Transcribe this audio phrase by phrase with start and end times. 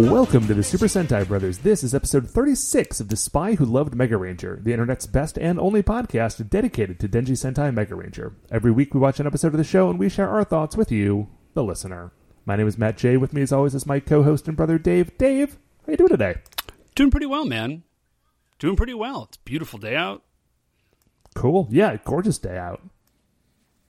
[0.00, 1.58] Welcome to the Super Sentai Brothers.
[1.58, 5.60] This is episode 36 of The Spy Who Loved Mega Ranger, the internet's best and
[5.60, 8.34] only podcast dedicated to Denji Sentai Mega Ranger.
[8.50, 10.90] Every week we watch an episode of the show and we share our thoughts with
[10.90, 12.12] you, the listener.
[12.46, 13.18] My name is Matt J.
[13.18, 15.18] With me, as always, is my co-host and brother Dave.
[15.18, 16.36] Dave, how you doing today?
[16.94, 17.82] Doing pretty well, man.
[18.58, 19.24] Doing pretty well.
[19.28, 20.22] It's a beautiful day out.
[21.34, 21.68] Cool.
[21.70, 22.80] Yeah, gorgeous day out.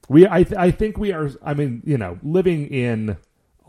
[0.09, 1.31] We, I, th- I think we are.
[1.41, 3.16] I mean, you know, living in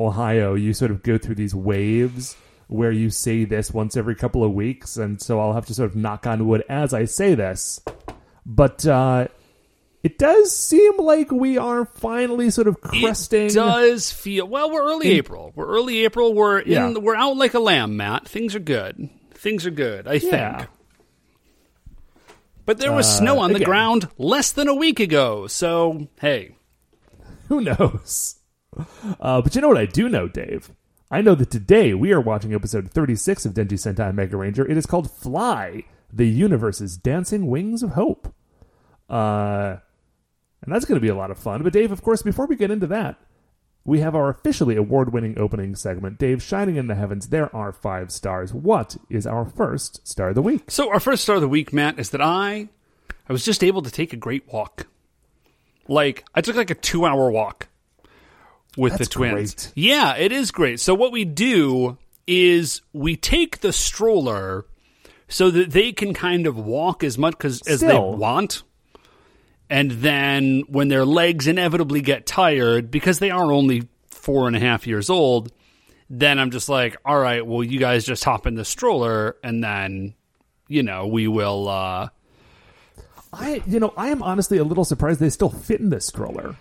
[0.00, 2.36] Ohio, you sort of go through these waves
[2.68, 5.90] where you say this once every couple of weeks, and so I'll have to sort
[5.90, 7.80] of knock on wood as I say this.
[8.46, 9.28] But uh,
[10.02, 13.46] it does seem like we are finally sort of cresting.
[13.46, 14.70] It does feel well.
[14.70, 15.52] We're early April.
[15.54, 16.32] We're early April.
[16.34, 16.70] We're in.
[16.72, 16.94] Yeah.
[16.98, 18.26] We're out like a lamb, Matt.
[18.26, 19.10] Things are good.
[19.34, 20.08] Things are good.
[20.08, 20.56] I Yeah.
[20.58, 20.70] think.
[22.64, 23.66] But there was Uh, snow on the again.
[23.66, 25.46] ground less than a week ago.
[25.46, 26.56] So hey,
[27.48, 28.36] Who knows?
[29.20, 30.70] Uh, but you know what I do know, Dave?
[31.10, 34.66] I know that today we are watching episode 36 of Denji Sentai Mega Ranger.
[34.66, 38.34] It is called Fly, the universe's dancing wings of hope.
[39.10, 39.76] Uh,
[40.62, 41.62] and that's going to be a lot of fun.
[41.62, 43.20] But Dave, of course, before we get into that,
[43.84, 46.18] we have our officially award-winning opening segment.
[46.18, 48.54] Dave, shining in the heavens, there are five stars.
[48.54, 50.70] What is our first star of the week?
[50.70, 52.68] so our first star of the week, Matt, is that I,
[53.28, 54.86] I was just able to take a great walk.
[55.88, 57.68] Like I took like a two-hour walk
[58.76, 59.54] with That's the twins.
[59.54, 59.72] great.
[59.76, 60.80] Yeah, it is great.
[60.80, 64.64] So what we do is we take the stroller
[65.28, 68.62] so that they can kind of walk as much 'cause- as they want.
[69.70, 74.60] And then when their legs inevitably get tired, because they are only four and a
[74.60, 75.50] half years old,
[76.10, 79.64] then I'm just like, all right, well, you guys just hop in the stroller and
[79.64, 80.14] then,
[80.68, 81.68] you know, we will.
[81.68, 82.08] Uh,
[83.32, 86.56] I, you know, I am honestly a little surprised they still fit in this stroller.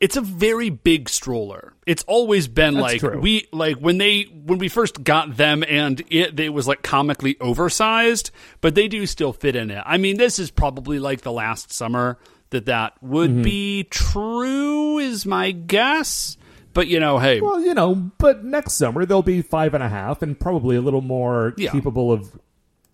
[0.00, 1.74] It's a very big stroller.
[1.86, 3.20] It's always been That's like true.
[3.20, 7.36] we like when they when we first got them and it it was like comically
[7.40, 8.30] oversized,
[8.60, 9.82] but they do still fit in it.
[9.84, 12.18] I mean, this is probably like the last summer
[12.50, 13.42] that that would Mm-hmm.
[13.42, 16.36] be true is my guess.
[16.72, 19.88] But you know, hey, Well, you know, but next summer they'll be five and a
[19.88, 21.70] half and probably a little more Yeah.
[21.72, 22.38] capable of,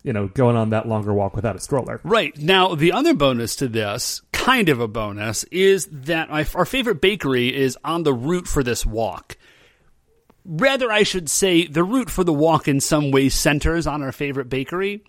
[0.03, 2.01] you know, going on that longer walk without a stroller.
[2.03, 2.35] Right.
[2.39, 7.01] Now, the other bonus to this, kind of a bonus, is that my, our favorite
[7.01, 9.35] bakery is on the route for this walk.
[10.45, 14.13] Rather, I should say, the route for the walk in some ways centers on our
[14.13, 15.03] favorite bakery.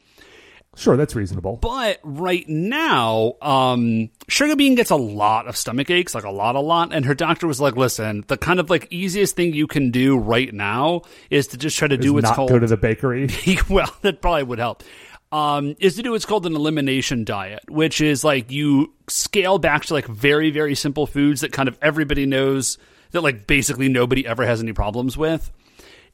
[0.74, 1.56] Sure, that's reasonable.
[1.56, 6.56] But right now, um, Sugar Bean gets a lot of stomach aches, like a lot,
[6.56, 6.92] a lot.
[6.92, 10.18] And her doctor was like, listen, the kind of like easiest thing you can do
[10.18, 13.28] right now is to just try to do what's not called go to the bakery.
[13.68, 14.82] well, that probably would help.
[15.30, 19.84] Um, is to do what's called an elimination diet, which is like you scale back
[19.86, 22.78] to like very, very simple foods that kind of everybody knows
[23.10, 25.50] that like basically nobody ever has any problems with.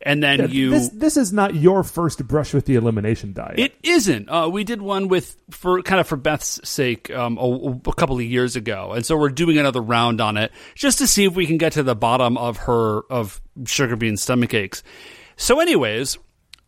[0.03, 3.59] And then you this this is not your first brush with the elimination diet.
[3.59, 4.29] it isn't.
[4.29, 8.17] Uh, we did one with for kind of for Beth's sake um, a, a couple
[8.17, 11.35] of years ago, and so we're doing another round on it just to see if
[11.35, 14.83] we can get to the bottom of her of sugar bean stomach aches.
[15.37, 16.19] So, anyways,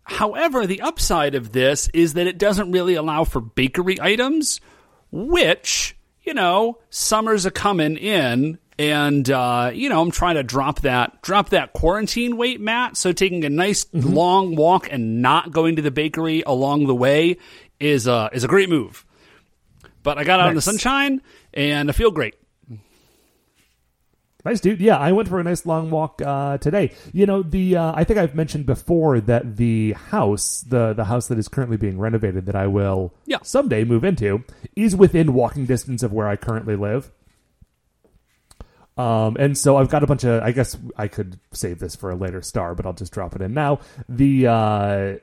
[0.07, 4.61] however, the upside of this is that it doesn't really allow for bakery items,
[5.11, 8.59] which you know summers are coming in.
[8.79, 12.97] And uh, you know, I'm trying to drop that drop that quarantine weight, Matt.
[12.97, 17.39] So taking a nice long walk and not going to the bakery along the way
[17.81, 19.05] is uh, is a great move.
[20.03, 21.21] But I got out in the sunshine
[21.53, 22.37] and I feel great.
[24.47, 24.81] Nice dude.
[24.81, 26.93] Yeah, I went for a nice long walk uh, today.
[27.13, 31.27] You know, the uh, I think I've mentioned before that the house, the the house
[31.27, 33.39] that is currently being renovated, that I will Yeah.
[33.43, 34.45] someday move into,
[34.77, 37.11] is within walking distance of where I currently live.
[38.97, 40.41] Um, and so I've got a bunch of.
[40.45, 43.43] I guess I could save this for a later star, but I'll just drop it
[43.43, 43.81] in now.
[44.09, 45.15] The uh,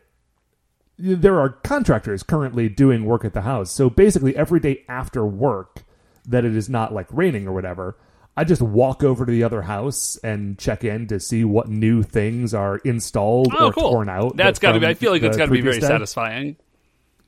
[0.99, 3.71] there are contractors currently doing work at the house.
[3.71, 5.83] So basically, every day after work,
[6.27, 7.95] that it is not like raining or whatever,
[8.35, 12.01] I just walk over to the other house and check in to see what new
[12.01, 13.91] things are installed Oh, or cool.
[13.91, 14.35] torn out.
[14.37, 14.87] That's got to be.
[14.87, 16.55] I feel like the it's got to be very satisfying.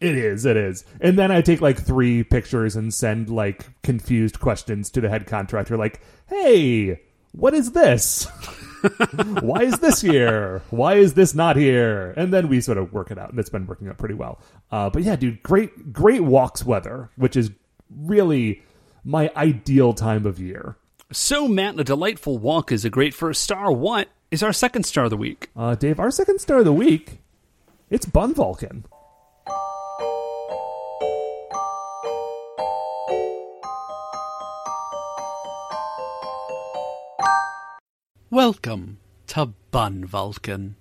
[0.02, 0.84] It is, it is.
[1.00, 5.26] And then I take like three pictures and send like confused questions to the head
[5.28, 7.00] contractor, like, hey,
[7.32, 8.26] what is this?
[9.42, 10.62] Why is this here?
[10.70, 12.12] Why is this not here?
[12.18, 14.40] And then we sort of work it out, and it's been working out pretty well.
[14.72, 17.52] Uh, but yeah, dude, great, great walks weather, which is
[17.96, 18.62] really
[19.04, 20.78] my ideal time of year.
[21.12, 23.72] So, Matt, a delightful walk is a great first star.
[23.72, 25.52] What is our second star of the week?
[25.56, 27.20] Uh, Dave, our second star of the week,
[27.92, 28.86] it's Bun Vulcan.
[38.32, 38.98] Welcome
[39.28, 40.76] to Bun Vulcan.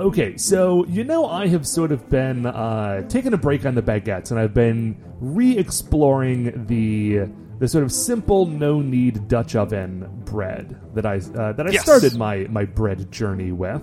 [0.00, 3.82] Okay, so you know I have sort of been uh, taking a break on the
[3.82, 7.28] baguettes, and I've been re-exploring the
[7.58, 11.82] the sort of simple, no-need Dutch oven bread that I uh, that I Yes.
[11.82, 13.82] started my my bread journey with.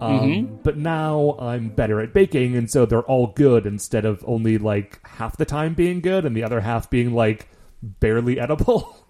[0.00, 0.56] Um, Mm-hmm.
[0.62, 5.00] But now I'm better at baking, and so they're all good instead of only like
[5.06, 7.48] half the time being good and the other half being like
[7.82, 8.96] barely edible.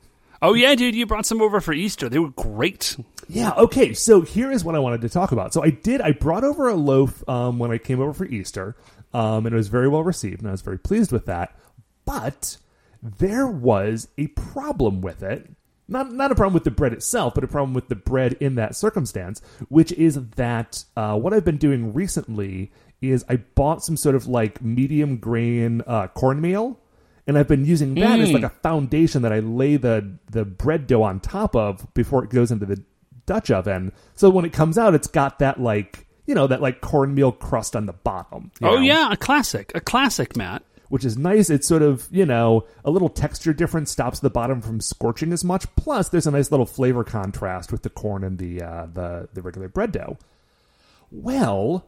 [0.42, 2.08] Oh yeah, dude, you brought some over for Easter.
[2.08, 2.96] They were great.
[3.28, 3.94] Yeah, okay.
[3.94, 5.54] So here is what I wanted to talk about.
[5.54, 8.76] So I did I brought over a loaf um, when I came over for Easter.
[9.14, 11.56] Um, and it was very well received, and I was very pleased with that.
[12.04, 12.56] But
[13.02, 15.50] there was a problem with it.
[15.86, 18.54] Not not a problem with the bread itself, but a problem with the bread in
[18.56, 23.96] that circumstance, which is that uh, what I've been doing recently is I bought some
[23.96, 26.80] sort of like medium grain uh, cornmeal,
[27.26, 30.86] and I've been using that as like a foundation that I lay the the bread
[30.86, 32.82] dough on top of before it goes into the
[33.26, 33.92] Dutch oven.
[34.14, 37.76] So when it comes out, it's got that like you know that like cornmeal crust
[37.76, 38.50] on the bottom.
[38.62, 38.80] Oh know?
[38.80, 40.62] yeah, a classic, a classic, Matt.
[40.88, 41.48] which is nice.
[41.48, 45.42] It's sort of, you know, a little texture difference stops the bottom from scorching as
[45.42, 45.64] much.
[45.76, 49.42] Plus, there's a nice little flavor contrast with the corn and the uh, the the
[49.42, 50.18] regular bread dough.
[51.10, 51.86] Well,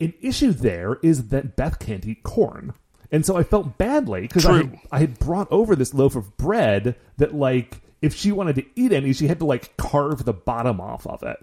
[0.00, 2.74] an issue there is that Beth can't eat corn.
[3.12, 6.36] And so I felt badly because I, had- I had brought over this loaf of
[6.38, 10.32] bread that, like, if she wanted to eat any, she had to, like, carve the
[10.32, 11.36] bottom off of it.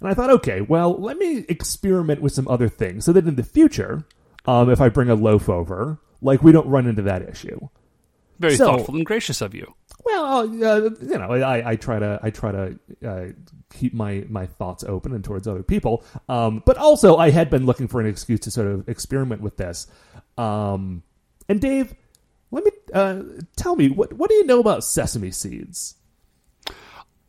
[0.00, 3.34] And I thought, okay, well, let me experiment with some other things so that in
[3.36, 4.04] the future,
[4.46, 7.68] um, if I bring a loaf over, like, we don't run into that issue.
[8.38, 9.74] Very So- thoughtful and gracious of you.
[10.02, 13.26] Well, uh, you know, I, I try to I try to uh,
[13.74, 16.02] keep my, my thoughts open and towards other people.
[16.26, 19.58] Um, but also, I had been looking for an excuse to sort of experiment with
[19.58, 19.86] this.
[20.40, 21.02] Um,
[21.48, 21.94] and Dave,
[22.50, 23.22] let me uh,
[23.56, 25.96] tell me what what do you know about sesame seeds?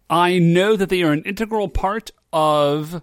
[0.09, 3.01] I know that they are an integral part of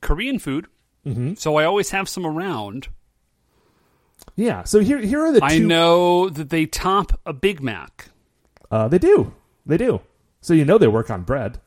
[0.00, 0.66] Korean food,
[1.06, 1.34] Mm-hmm.
[1.34, 2.88] so I always have some around.
[4.36, 5.46] Yeah, so here here are the two.
[5.46, 8.08] I know that they top a Big Mac.
[8.70, 9.32] Uh, they do,
[9.64, 10.00] they do.
[10.40, 11.60] So you know they work on bread.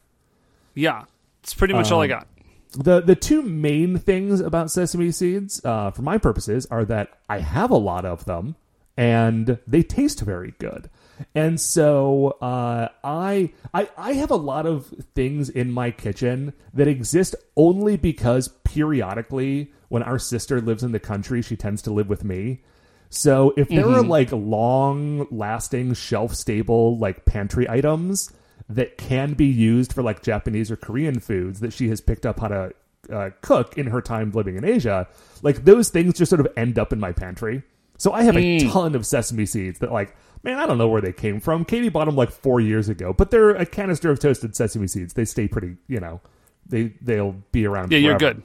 [0.75, 1.04] Yeah,
[1.44, 2.28] it's pretty much all I Um, got.
[2.71, 7.39] The the two main things about sesame seeds, uh, for my purposes, are that I
[7.39, 8.56] have a lot of them
[8.97, 10.89] and they taste very good.
[11.35, 16.88] And so uh, I, I I have a lot of things in my kitchen that
[16.88, 22.09] exist only because periodically, when our sister lives in the country, she tends to live
[22.09, 22.63] with me.
[23.09, 28.31] So if there are like long lasting shelf stable like pantry items
[28.75, 32.39] that can be used for like Japanese or Korean foods that she has picked up
[32.39, 32.73] how to
[33.12, 35.07] uh, cook in her time living in Asia,
[35.41, 37.63] like those things just sort of end up in my pantry.
[37.97, 41.01] So I have a ton of sesame seeds that like, man, I don't know where
[41.01, 41.65] they came from.
[41.65, 45.13] Katie bought them like four years ago, but they're a canister of toasted sesame seeds.
[45.13, 46.19] They stay pretty, you know,
[46.65, 47.91] they they'll be around.
[47.91, 48.41] Yeah, you're good.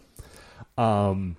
[0.77, 1.37] Um,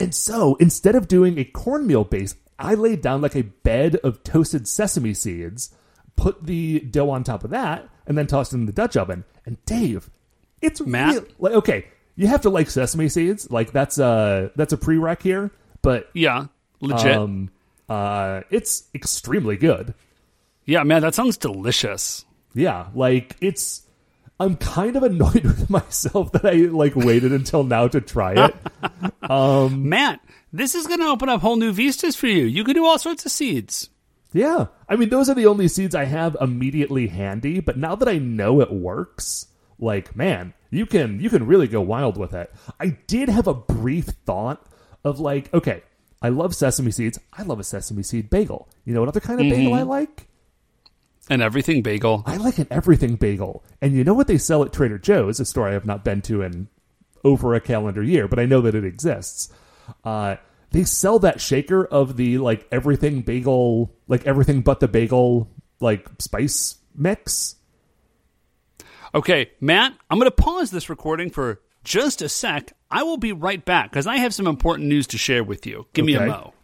[0.00, 4.22] and so instead of doing a cornmeal base, I laid down like a bed of
[4.22, 5.74] toasted sesame seeds,
[6.16, 9.22] put the dough on top of that, and then tossed it in the Dutch oven.
[9.46, 10.10] And Dave,
[10.60, 11.14] it's Matt?
[11.14, 11.86] real- like okay,
[12.16, 16.46] you have to like sesame seeds, like that's a that's a prereq here, but Yeah,
[16.80, 17.16] legit.
[17.16, 17.50] um,
[17.88, 19.94] uh, it's extremely good.
[20.66, 22.24] yeah, man, that sounds delicious.
[22.52, 23.82] Yeah, like it's.
[24.40, 28.56] I'm kind of annoyed with myself that I like waited until now to try it.
[29.70, 30.20] Matt,
[30.52, 32.44] this is going to open up whole new vistas for you.
[32.46, 33.90] You can do all sorts of seeds.
[34.32, 34.66] Yeah.
[34.88, 38.18] I mean, those are the only seeds I have immediately handy, but now that I
[38.18, 39.46] know it works,
[39.78, 42.52] like, man, you can you can really go wild with it.
[42.78, 44.64] I did have a brief thought
[45.04, 45.82] of like, okay,
[46.22, 47.18] I love sesame seeds.
[47.32, 48.68] I love a sesame seed bagel.
[48.84, 50.28] You know what other kind of bagel I like?
[51.28, 52.22] And everything bagel.
[52.26, 53.64] I like an everything bagel.
[53.80, 56.22] And you know what they sell at Trader Joe's, a store I have not been
[56.22, 56.68] to in
[57.24, 59.52] over a calendar year, but I know that it exists.
[60.04, 60.36] Uh,
[60.72, 65.48] they sell that shaker of the like everything bagel, like everything but the bagel,
[65.80, 67.56] like spice mix.
[69.14, 72.72] Okay, Matt, I'm going to pause this recording for just a sec.
[72.90, 75.86] I will be right back because I have some important news to share with you.
[75.92, 76.28] Give me a Okay.
[76.28, 76.54] mo.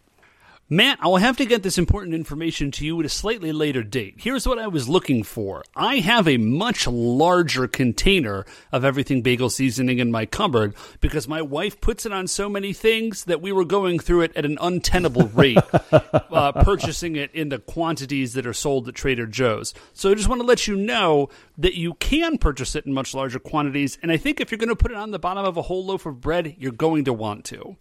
[0.69, 3.83] Matt, I will have to get this important information to you at a slightly later
[3.83, 4.15] date.
[4.17, 5.63] Here's what I was looking for.
[5.77, 11.41] I have a much larger container of everything bagel seasoning in my cupboard because my
[11.41, 14.57] wife puts it on so many things that we were going through it at an
[14.59, 15.57] untenable rate,
[15.93, 19.73] uh, purchasing it in the quantities that are sold at Trader Joe's.
[19.93, 23.15] So I just want to let you know that you can purchase it in much
[23.15, 23.97] larger quantities.
[24.03, 25.85] And I think if you're going to put it on the bottom of a whole
[25.85, 27.77] loaf of bread, you're going to want to.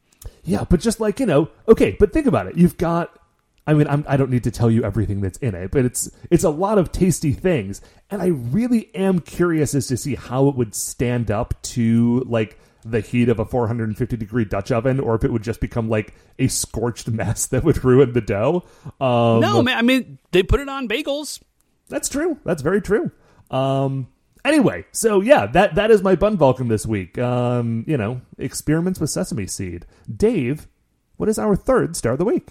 [0.47, 2.57] Yeah, but just like, you know, okay, but think about it.
[2.57, 3.19] You've got
[3.67, 6.09] I mean, I'm, I don't need to tell you everything that's in it, but it's
[6.31, 10.49] it's a lot of tasty things, and I really am curious as to see how
[10.49, 15.17] it would stand up to like the heat of a 450 degree Dutch oven, or
[15.17, 18.65] if it would just become like a scorched mess that would ruin the dough.
[19.01, 19.77] Um, No, man.
[19.77, 21.43] I mean, they put it on bagels.
[21.89, 22.39] That's true.
[22.45, 23.11] That's very true.
[23.51, 24.07] Um,
[24.47, 27.19] anyway, so yeah, that that is my bun Vulcan this week.
[27.19, 29.87] Um, you know, experiments with sesame seed.
[30.15, 30.69] Dave,
[31.17, 32.51] what is our third star of the week?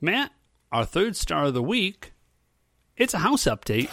[0.00, 0.32] Matt,
[0.70, 2.12] our third star of the week,
[2.96, 3.90] it's a house update.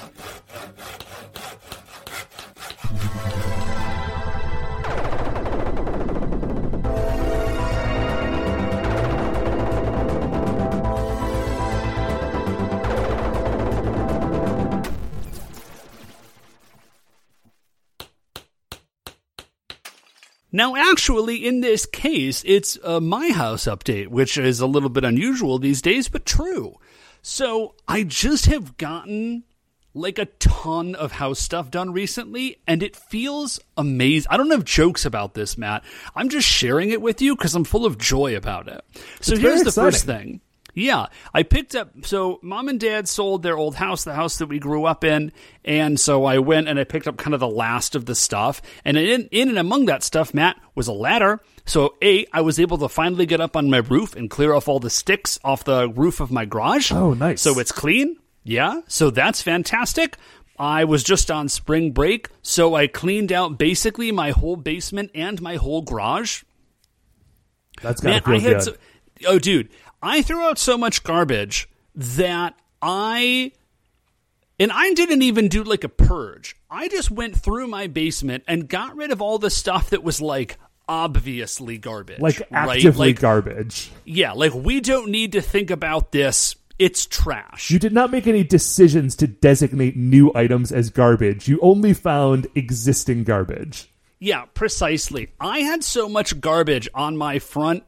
[20.55, 25.03] Now, actually, in this case, it's a My House update, which is a little bit
[25.03, 26.75] unusual these days, but true.
[27.23, 29.45] So, I just have gotten
[29.95, 34.27] like a ton of house stuff done recently, and it feels amazing.
[34.29, 35.83] I don't have jokes about this, Matt.
[36.15, 38.81] I'm just sharing it with you because I'm full of joy about it.
[39.21, 40.39] So, It's here's the first thing.
[40.75, 41.91] Yeah, I picked up.
[42.03, 45.31] So mom and dad sold their old house, the house that we grew up in,
[45.63, 48.61] and so I went and I picked up kind of the last of the stuff.
[48.83, 51.41] And in in and among that stuff, Matt was a ladder.
[51.65, 54.67] So a, I was able to finally get up on my roof and clear off
[54.67, 56.91] all the sticks off the roof of my garage.
[56.91, 57.41] Oh, nice.
[57.41, 58.17] So it's clean.
[58.43, 60.17] Yeah, so that's fantastic.
[60.59, 65.41] I was just on spring break, so I cleaned out basically my whole basement and
[65.41, 66.43] my whole garage.
[67.81, 68.63] That's gotta Man, feel I had good.
[68.63, 68.75] so,
[69.27, 69.69] oh, dude,
[70.03, 73.53] I threw out so much garbage that I
[74.59, 76.55] and I didn't even do like a purge.
[76.69, 80.21] I just went through my basement and got rid of all the stuff that was
[80.21, 80.57] like
[80.87, 82.69] obviously garbage, like right?
[82.75, 83.91] actively Like, garbage.
[84.05, 86.55] yeah, like we don't need to think about this.
[86.79, 87.71] It's trash.
[87.71, 91.47] You did not make any decisions to designate new items as garbage.
[91.47, 93.89] You only found existing garbage.
[94.19, 95.29] Yeah, precisely.
[95.39, 97.83] I had so much garbage on my front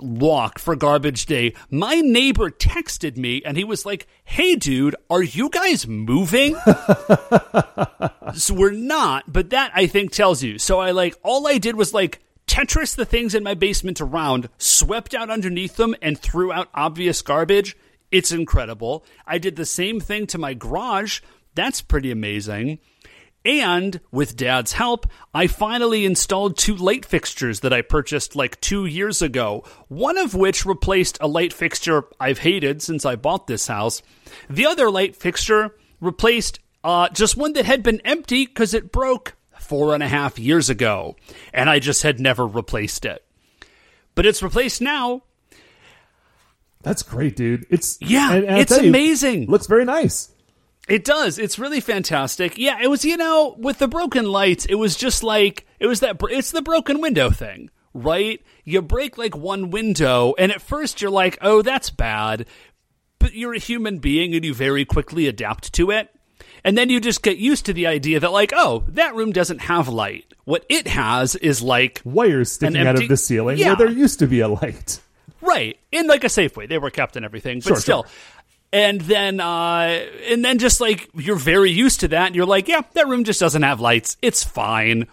[0.00, 1.54] walk for garbage day.
[1.70, 6.56] My neighbor texted me and he was like, Hey dude, are you guys moving?
[8.34, 10.58] so we're not, but that I think tells you.
[10.58, 14.48] So I like, all I did was like, Tetris the things in my basement around,
[14.56, 17.76] swept out underneath them, and threw out obvious garbage.
[18.10, 19.04] It's incredible.
[19.26, 21.20] I did the same thing to my garage.
[21.54, 22.78] That's pretty amazing.
[23.48, 28.84] And with dad's help, I finally installed two light fixtures that I purchased like two
[28.84, 29.64] years ago.
[29.88, 34.02] One of which replaced a light fixture I've hated since I bought this house.
[34.50, 39.34] The other light fixture replaced uh, just one that had been empty because it broke
[39.58, 41.16] four and a half years ago.
[41.54, 43.24] And I just had never replaced it.
[44.14, 45.22] But it's replaced now.
[46.82, 47.64] That's great, dude.
[47.70, 49.46] It's Yeah, and- and it's tell you, amazing.
[49.46, 50.28] looks very nice.
[50.88, 51.38] It does.
[51.38, 52.56] It's really fantastic.
[52.58, 56.00] Yeah, it was, you know, with the broken lights, it was just like, it was
[56.00, 58.40] that, it's the broken window thing, right?
[58.64, 62.46] You break like one window, and at first you're like, oh, that's bad.
[63.18, 66.08] But you're a human being and you very quickly adapt to it.
[66.64, 69.60] And then you just get used to the idea that, like, oh, that room doesn't
[69.60, 70.24] have light.
[70.44, 73.68] What it has is like, Wires sticking out of the ceiling Yeah.
[73.68, 75.00] where there used to be a light.
[75.40, 75.78] Right.
[75.92, 76.66] In like a safe way.
[76.66, 77.58] They were kept and everything.
[77.60, 78.02] But Sure, still.
[78.04, 78.12] sure.
[78.72, 82.68] And then uh and then just like you're very used to that and you're like,
[82.68, 84.16] yeah, that room just doesn't have lights.
[84.20, 85.06] It's fine.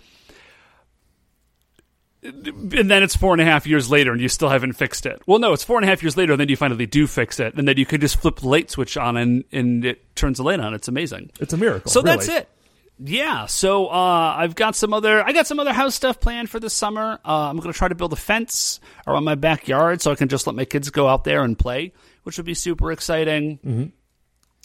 [2.22, 5.22] And then it's four and a half years later and you still haven't fixed it.
[5.28, 7.40] Well, no, it's four and a half years later and then you finally do fix
[7.40, 7.54] it.
[7.54, 10.44] And then you can just flip the light switch on and, and it turns the
[10.44, 10.74] light on.
[10.74, 11.32] It's amazing.
[11.40, 11.92] It's a miracle.
[11.92, 12.50] So that's it.
[12.98, 13.46] Yeah.
[13.46, 16.70] So uh, I've got some other I got some other house stuff planned for the
[16.70, 17.20] summer.
[17.26, 20.30] Uh, I'm going to try to build a fence around my backyard so I can
[20.30, 21.94] just let my kids go out there and play,
[22.26, 23.60] which would be super exciting.
[23.60, 23.86] Mm-hmm.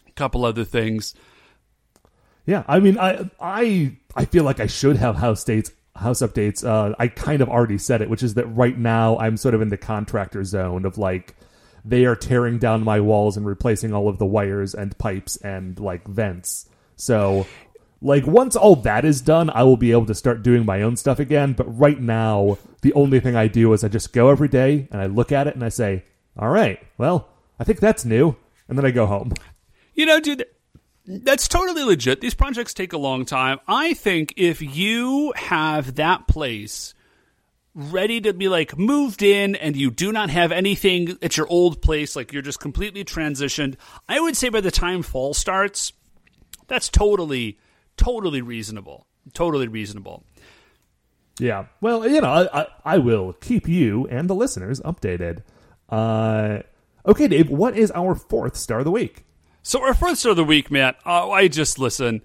[0.09, 1.14] A couple other things.
[2.47, 6.64] Yeah, I mean, I I I feel like I should have house dates, house updates.
[6.64, 9.61] Uh, I kind of already said it, which is that right now I'm sort of
[9.61, 11.37] in the contractor zone of like
[11.85, 15.79] they are tearing down my walls and replacing all of the wires and pipes and
[15.79, 16.67] like vents.
[16.97, 17.47] So,
[18.00, 20.97] like once all that is done, I will be able to start doing my own
[20.97, 21.52] stuff again.
[21.52, 25.00] But right now, the only thing I do is I just go every day and
[25.00, 26.05] I look at it and I say,
[26.38, 27.29] "All right, well,
[27.61, 28.35] I think that's new,"
[28.69, 29.33] and then I go home.
[29.95, 30.47] You know, dude,
[31.07, 32.21] that's totally legit.
[32.21, 33.59] These projects take a long time.
[33.69, 36.95] I think if you have that place
[37.75, 41.81] ready to be like moved in and you do not have anything at your old
[41.81, 43.76] place, like you're just completely transitioned,
[44.09, 45.93] I would say by the time fall starts,
[46.67, 47.59] that's totally,
[47.97, 49.07] totally reasonable.
[49.35, 50.25] Totally reasonable.
[51.38, 51.67] Yeah.
[51.81, 55.43] Well, you know, I, I, I will keep you and the listeners updated.
[55.88, 56.61] Uh,
[57.11, 59.25] Okay, Dave, what is our fourth star of the week?
[59.62, 60.97] So our fourth star of the week, Matt.
[61.05, 62.23] Oh, I just listen.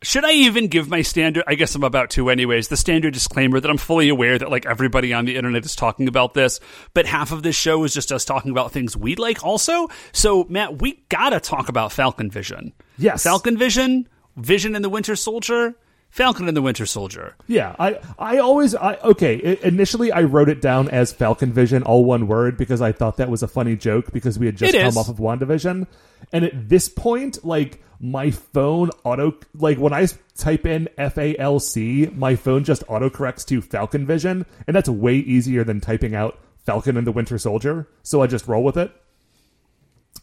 [0.00, 1.42] Should I even give my standard?
[1.48, 2.68] I guess I'm about to, anyways.
[2.68, 6.06] The standard disclaimer that I'm fully aware that like everybody on the internet is talking
[6.06, 6.60] about this,
[6.94, 9.88] but half of this show is just us talking about things we like, also.
[10.12, 12.72] So, Matt, we gotta talk about Falcon Vision.
[12.96, 13.24] Yes.
[13.24, 15.74] Falcon Vision, Vision and the Winter Soldier,
[16.10, 17.36] Falcon and the Winter Soldier.
[17.46, 19.36] Yeah, I I always I okay.
[19.62, 23.16] i- Initially, I wrote it down as Falcon Vision, all one word, because I thought
[23.18, 25.86] that was a funny joke because we had just come off of WandaVision,
[26.32, 31.36] and at this point, like my phone auto like when I type in F A
[31.38, 36.14] L C, my phone just autocorrects to Falcon Vision, and that's way easier than typing
[36.16, 37.86] out Falcon and the Winter Soldier.
[38.02, 38.90] So I just roll with it.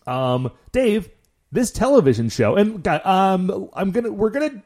[0.06, 1.10] Um, Dave,
[1.51, 4.63] this television show, and um, I'm gonna we're gonna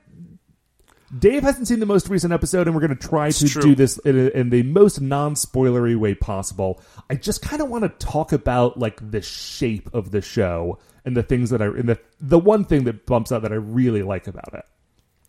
[1.18, 3.62] Dave hasn't seen the most recent episode, and we're going to try to true.
[3.62, 6.82] do this in, a, in the most non-spoilery way possible.
[7.10, 11.16] I just kind of want to talk about like the shape of the show and
[11.18, 14.04] the things that I and the the one thing that bumps out that I really
[14.04, 14.66] like about it.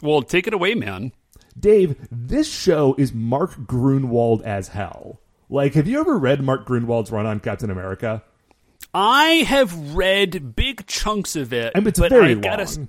[0.02, 1.12] Well, take it away, man.
[1.58, 5.20] Dave, this show is Mark Gruenwald as hell.
[5.48, 8.22] Like, have you ever read Mark Gruenwald's run on Captain America?
[8.94, 12.88] I have read big chunks of it, I mean, it's but very I gotta, long.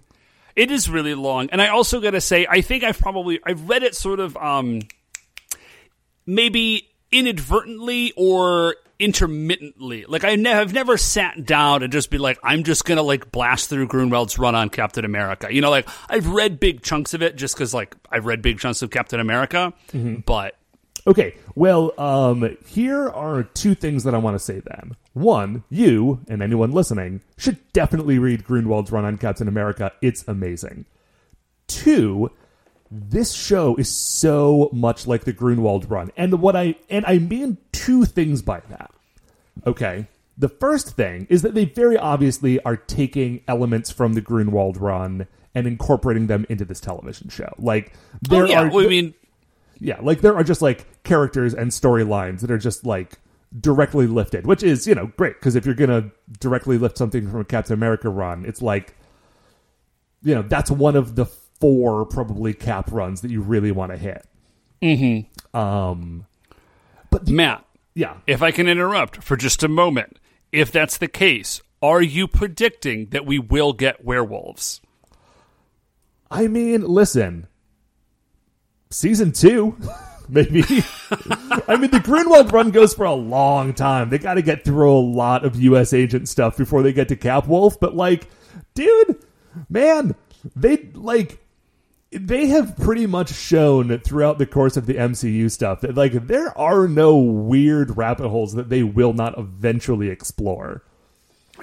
[0.55, 3.67] It is really long, and I also got to say, I think I've probably I've
[3.69, 4.81] read it sort of um
[6.25, 10.05] maybe inadvertently or intermittently.
[10.07, 13.31] Like I ne- have never sat down and just be like, I'm just gonna like
[13.31, 15.53] blast through Gruenwald's run on Captain America.
[15.53, 18.59] You know, like I've read big chunks of it just because like I've read big
[18.59, 20.21] chunks of Captain America, Mm-hmm.
[20.25, 20.55] but
[21.05, 24.95] Okay, well, um, here are two things that I want to say then.
[25.13, 29.91] One, you and anyone listening should definitely read Gruenwald's run on Captain America.
[30.01, 30.85] It's amazing.
[31.67, 32.31] Two,
[32.89, 36.11] this show is so much like the Gruenwald run.
[36.15, 38.91] And what I and I mean two things by that.
[39.65, 40.07] Okay.
[40.37, 45.27] The first thing is that they very obviously are taking elements from the Gruenwald run
[45.53, 47.53] and incorporating them into this television show.
[47.57, 49.13] Like there oh yeah, are well, I mean,
[49.79, 53.19] yeah, like there are just like characters and storylines that are just like
[53.59, 57.29] directly lifted, which is, you know, great because if you're going to directly lift something
[57.29, 58.95] from a Captain America run, it's like
[60.23, 63.97] you know, that's one of the four probably cap runs that you really want to
[63.97, 64.25] hit.
[64.81, 65.25] Mhm.
[65.55, 66.25] Um
[67.09, 68.17] but the, Matt, yeah.
[68.25, 70.17] if I can interrupt for just a moment,
[70.51, 74.81] if that's the case, are you predicting that we will get werewolves?
[76.31, 77.47] I mean, listen.
[78.93, 79.75] Season 2
[80.29, 80.63] maybe.
[81.67, 84.09] I mean, the Gruenwald run goes for a long time.
[84.09, 85.93] They got to get through a lot of U.S.
[85.93, 87.79] agent stuff before they get to Cap Wolf.
[87.79, 88.27] But like,
[88.73, 89.23] dude,
[89.69, 90.15] man,
[90.55, 91.39] they like
[92.11, 96.55] they have pretty much shown throughout the course of the MCU stuff that like there
[96.57, 100.83] are no weird rabbit holes that they will not eventually explore.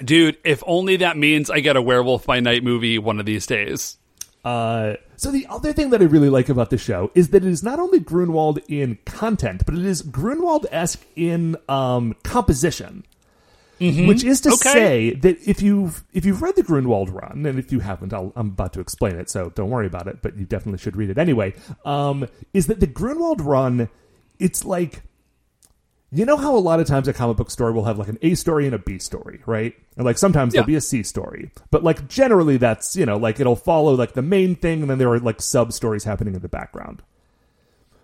[0.03, 3.45] Dude, if only that means I get a werewolf by night movie one of these
[3.45, 3.97] days.
[4.43, 7.47] Uh, so the other thing that I really like about the show is that it
[7.49, 13.03] is not only Gruenwald in content, but it is Gruenwald esque in um, composition.
[13.79, 14.57] Which is to Okay.
[14.73, 18.31] say that if you've if you've read the Gruenwald run, and if you haven't, I'll,
[18.35, 20.21] I'm about to explain it, so don't worry about it.
[20.21, 21.53] But you definitely should read it anyway.
[21.85, 23.89] Um, is that the Gruenwald run?
[24.39, 25.01] It's like
[26.13, 28.17] you know how a lot of times a comic book story will have like an
[28.21, 29.73] A story and a B story, right?
[29.95, 31.51] And like sometimes there'll be a C story.
[31.69, 34.97] But like generally that's, you know, like it'll follow like the main thing and then
[34.97, 37.01] there are like sub stories happening in the background.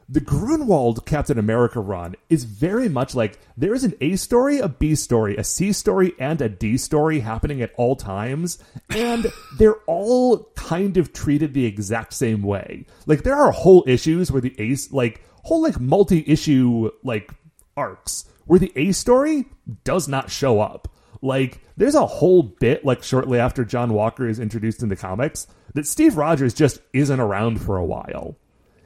[0.10, 4.70] The Gruenwald Captain America run is very much like there is an A story, a
[4.70, 8.58] B story, a C story, and a D story happening at all times,
[8.90, 9.26] and
[9.58, 12.86] they're all kind of treated the exact same way.
[13.06, 17.34] Like there are whole issues where the A like whole like multi-issue like
[17.78, 19.46] arcs where the A story
[19.84, 20.88] does not show up.
[21.22, 25.48] Like there's a whole bit like shortly after John Walker is introduced in the comics
[25.74, 28.38] that Steve Rogers just isn't around for a while.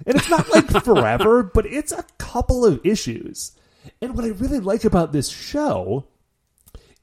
[0.06, 3.54] And it's not like forever, but it's a couple of issues.
[4.02, 6.06] And what I really like about this show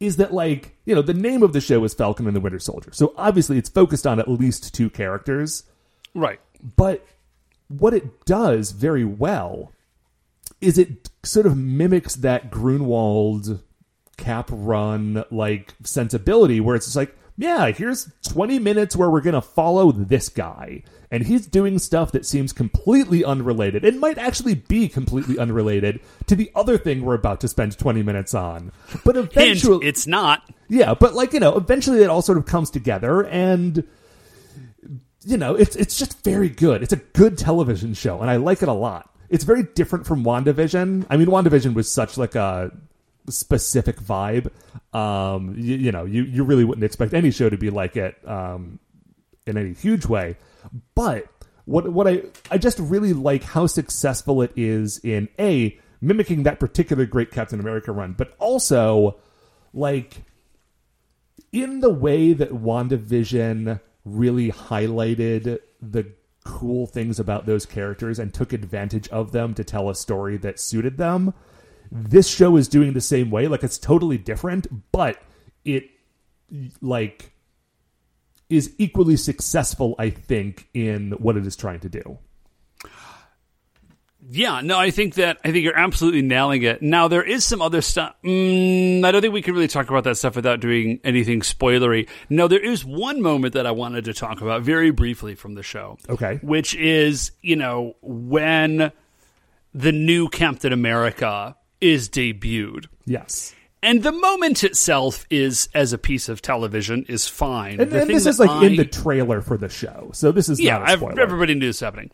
[0.00, 2.58] is that, like, you know, the name of the show is Falcon and the Winter
[2.58, 2.90] Soldier.
[2.92, 5.64] So obviously it's focused on at least two characters.
[6.14, 6.40] Right.
[6.76, 7.04] But
[7.68, 9.72] what it does very well
[10.60, 13.60] is it sort of mimics that Gruenwald
[14.16, 19.34] cap run like sensibility where it's just like, yeah, here's 20 minutes where we're going
[19.34, 20.82] to follow this guy.
[21.10, 23.84] And he's doing stuff that seems completely unrelated.
[23.84, 28.02] It might actually be completely unrelated to the other thing we're about to spend 20
[28.02, 28.72] minutes on.
[29.04, 29.86] But eventually.
[29.86, 30.42] it's not.
[30.68, 33.84] Yeah, but like you know, eventually it all sort of comes together, and
[35.24, 36.82] you know, it's it's just very good.
[36.82, 39.14] It's a good television show, and I like it a lot.
[39.28, 41.06] It's very different from WandaVision.
[41.10, 42.70] I mean, WandaVision was such like a
[43.28, 44.50] specific vibe.
[44.94, 48.16] Um, you, you know, you you really wouldn't expect any show to be like it
[48.26, 48.78] um,
[49.46, 50.36] in any huge way,
[50.94, 51.26] but
[51.66, 56.60] what what I I just really like how successful it is in a mimicking that
[56.60, 59.16] particular great Captain America run, but also
[59.74, 60.22] like
[61.52, 66.06] in the way that WandaVision really highlighted the
[66.48, 70.58] cool things about those characters and took advantage of them to tell a story that
[70.58, 71.34] suited them.
[71.92, 73.46] This show is doing the same way.
[73.48, 75.22] Like it's totally different, but
[75.66, 75.90] it
[76.80, 77.32] like
[78.48, 82.18] is equally successful, I think, in what it is trying to do.
[84.30, 86.82] Yeah, no, I think that I think you're absolutely nailing it.
[86.82, 88.14] Now there is some other stuff.
[88.24, 92.08] Mm, I don't think we can really talk about that stuff without doing anything spoilery.
[92.28, 95.62] No, there is one moment that I wanted to talk about very briefly from the
[95.62, 95.96] show.
[96.08, 96.38] Okay.
[96.42, 98.92] which is you know when
[99.74, 102.86] the new Captain America is debuted.
[103.06, 103.54] Yes.
[103.80, 107.80] And the moment itself is, as a piece of television, is fine.
[107.80, 110.10] And, The and thing this is like in the trailer for the show.
[110.12, 111.20] So this is yeah, not a spoiler.
[111.20, 112.10] everybody knew this happening.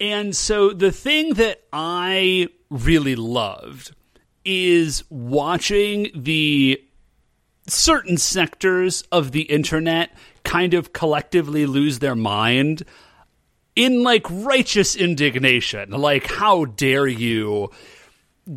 [0.00, 3.94] And so the thing that I really loved
[4.44, 6.82] is watching the
[7.68, 12.82] certain sectors of the internet kind of collectively lose their mind
[13.76, 15.90] in like righteous indignation.
[15.90, 17.70] Like, how dare you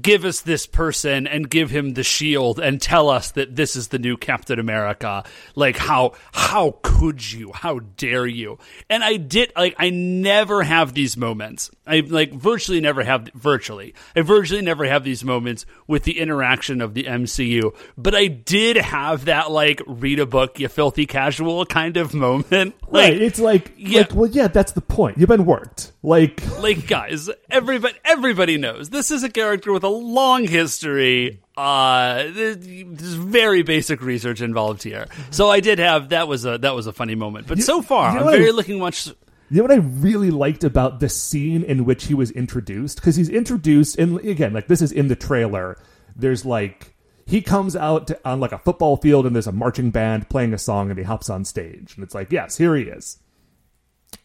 [0.02, 3.90] give us this person and give him the shield and tell us that this is
[3.90, 5.24] the new Captain America.
[5.56, 7.52] Like how how could you?
[7.54, 8.58] How dare you?
[8.90, 11.70] And I did like I never have these moments.
[11.86, 13.94] I like virtually never have virtually.
[14.16, 17.76] I virtually never have these moments with the interaction of the MCU.
[17.98, 22.76] But I did have that like read a book, you filthy casual kind of moment.
[22.94, 23.22] Like right.
[23.24, 24.02] It's like, yeah.
[24.02, 25.18] like, well, yeah, that's the point.
[25.18, 25.94] You've been worked.
[26.04, 32.24] Like, like guys everybody everybody knows this is a character with a long history uh
[32.30, 36.74] there's there's very basic research involved here so i did have that was a that
[36.74, 39.10] was a funny moment but so far you know i'm very looking much
[39.54, 42.96] You know what I really liked about the scene in which he was introduced?
[42.98, 45.78] Because he's introduced, and again, like this is in the trailer.
[46.16, 46.96] There's like
[47.28, 50.56] he comes out to, on like a football field, and there's a marching band playing
[50.56, 53.20] a song, and he hops on stage, and it's like, yes, here he is,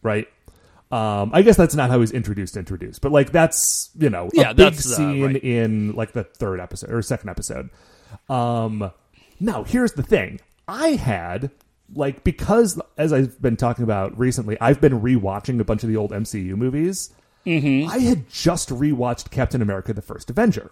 [0.03, 0.27] right?
[0.91, 2.57] Um, I guess that's not how he's introduced.
[2.57, 5.45] Introduced, but like that's you know a Yeah, big that's, uh, scene right.
[5.45, 7.69] in like the third episode or second episode.
[8.31, 8.91] Um,
[9.41, 11.51] now here's the thing: I had
[11.95, 15.97] like because as I've been talking about recently, I've been rewatching a bunch of the
[15.97, 17.11] old MCU movies.
[17.47, 17.89] Mm-hmm.
[17.89, 20.71] I had just rewatched Captain America: The First Avenger.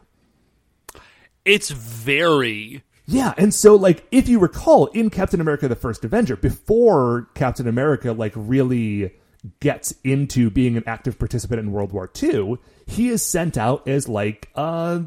[1.44, 6.36] it's very Yeah, and so like if you recall in Captain America the First Avenger,
[6.36, 9.14] before Captain America like really
[9.60, 14.08] gets into being an active participant in World War II, he is sent out as
[14.08, 15.00] like uh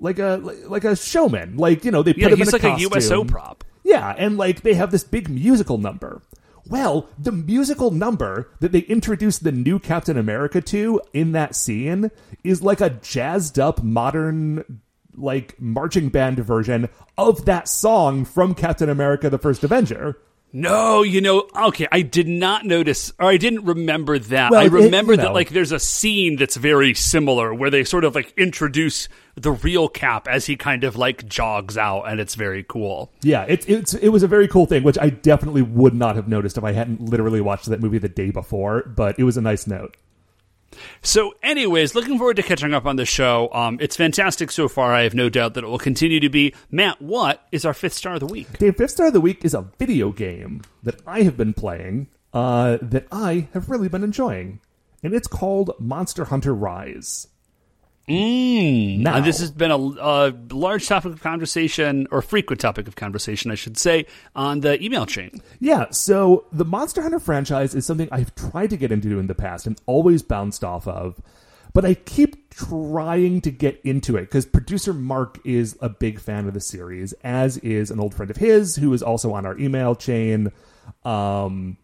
[0.00, 0.36] like a
[0.66, 1.56] like a showman.
[1.56, 4.14] Like, you know, they put yeah him he's in a like a uso prop Yeah,
[4.18, 6.20] and like they have this big musical number.
[6.68, 12.10] Well, the musical number that they introduced the new Captain America to in that scene
[12.44, 14.82] is like a jazzed up modern
[15.16, 20.18] like marching band version of that song from Captain America the First Avenger.
[20.52, 24.50] No you know okay i did not notice or i didn't remember that.
[24.50, 27.84] Well, i it- remember you that like there's a scene that's very similar where they
[27.84, 32.18] sort of like introduce the real cap as he kind of like jogs out and
[32.18, 33.12] it's very cool.
[33.22, 36.26] Yeah, it's it's it was a very cool thing, which I definitely would not have
[36.26, 39.40] noticed if I hadn't literally watched that movie the day before, but it was a
[39.40, 39.96] nice note.
[41.02, 43.48] So, anyways, looking forward to catching up on the show.
[43.52, 44.94] Um, it's fantastic so far.
[44.94, 46.54] I have no doubt that it will continue to be.
[46.70, 48.58] Matt, what is our fifth star of the week?
[48.58, 52.08] Dave, fifth star of the week is a video game that I have been playing
[52.32, 54.60] uh, that I have really been enjoying,
[55.02, 57.28] and it's called Monster Hunter Rise.
[58.08, 59.00] Mm.
[59.00, 62.96] Now- And this has been a, a large topic of conversation, or frequent topic of
[62.96, 65.40] conversation, I should say, on the email chain.
[65.60, 69.34] Yeah, so the Monster Hunter franchise is something I've tried to get into in the
[69.34, 71.20] past and always bounced off of,
[71.74, 76.48] but I keep trying to get into it because producer Mark is a big fan
[76.48, 79.56] of the series, as is an old friend of his who is also on our
[79.58, 80.50] email chain.
[81.04, 81.76] Um,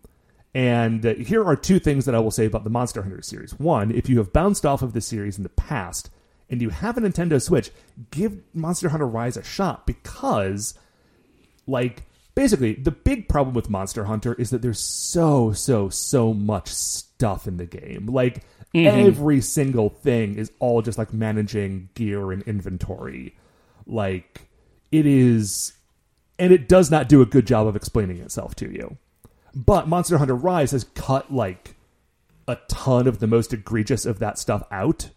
[0.55, 3.59] and here are two things that I will say about the Monster Hunter series.
[3.59, 6.11] One, if you have bounced off of the series in the past
[6.51, 7.71] and you have a Nintendo Switch,
[8.11, 10.75] give Monster Hunter Rise a shot because
[11.67, 12.05] like
[12.35, 17.47] basically the big problem with monster hunter is that there's so so so much stuff
[17.47, 18.07] in the game.
[18.07, 19.09] Like mm-hmm.
[19.09, 23.37] every single thing is all just like managing gear and inventory.
[23.87, 24.49] Like
[24.91, 25.73] it is
[26.39, 28.97] and it does not do a good job of explaining itself to you.
[29.55, 31.77] But monster hunter rise has cut like
[32.47, 35.11] a ton of the most egregious of that stuff out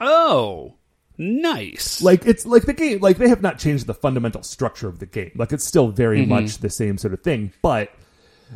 [0.00, 0.74] Oh.
[1.18, 2.00] Nice.
[2.00, 5.06] Like it's like the game like they have not changed the fundamental structure of the
[5.06, 5.32] game.
[5.34, 6.30] Like it's still very mm-hmm.
[6.30, 7.92] much the same sort of thing, but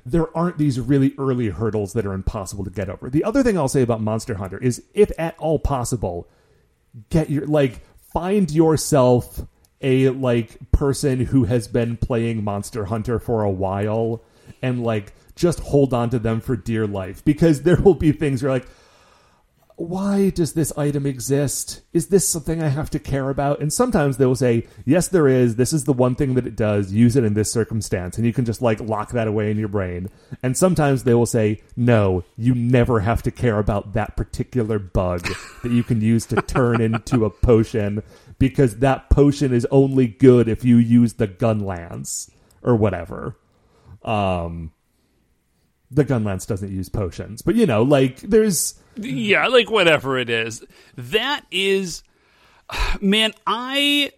[0.06, 3.10] there aren't these really early hurdles that are impossible to get over.
[3.10, 6.28] The other thing I'll say about Monster Hunter is if at all possible,
[7.10, 7.80] get your like
[8.12, 9.44] find yourself
[9.80, 14.22] a like person who has been playing Monster Hunter for a while
[14.62, 18.42] and like just hold on to them for dear life because there will be things
[18.42, 18.68] where like
[19.82, 21.82] why does this item exist?
[21.92, 23.60] Is this something I have to care about?
[23.60, 25.56] And sometimes they will say, yes, there is.
[25.56, 26.92] This is the one thing that it does.
[26.92, 28.16] Use it in this circumstance.
[28.16, 30.08] And you can just like lock that away in your brain.
[30.42, 35.26] And sometimes they will say, no, you never have to care about that particular bug
[35.64, 38.04] that you can use to turn into a potion
[38.38, 42.30] because that potion is only good if you use the gun lance
[42.62, 43.36] or whatever.
[44.04, 44.72] Um,
[45.92, 50.30] the gun lance doesn't use potions, but you know, like there's yeah, like whatever it
[50.30, 50.64] is.
[50.96, 52.02] That is
[53.00, 54.12] man, I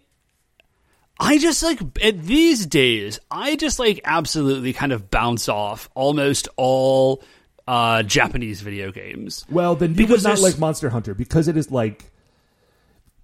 [1.19, 6.47] I just like at these days, I just like absolutely kind of bounce off almost
[6.57, 7.23] all
[7.67, 9.45] uh Japanese video games.
[9.49, 12.11] Well, then you Because would not like Monster Hunter because it is like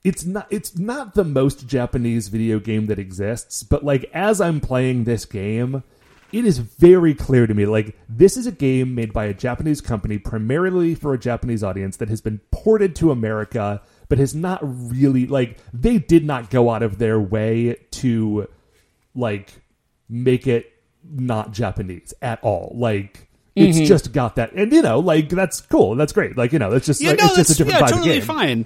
[0.04, 4.60] it's not it's not the most Japanese video game that exists, but like as I'm
[4.60, 5.84] playing this game,
[6.32, 9.82] it is very clear to me like this is a game made by a Japanese
[9.82, 14.60] company primarily for a Japanese audience that has been ported to America but has not
[14.64, 18.48] really like they did not go out of their way to
[19.16, 19.54] like
[20.10, 20.72] make it
[21.04, 22.72] not Japanese at all.
[22.76, 23.86] Like it's Mm-hmm.
[23.86, 25.96] just got that, and you know, like that's cool.
[25.96, 26.38] That's great.
[26.38, 27.98] Like you know, that's just Yeah, like, no, it's just a different yeah, vibe of
[27.98, 28.22] totally game.
[28.22, 28.66] fine.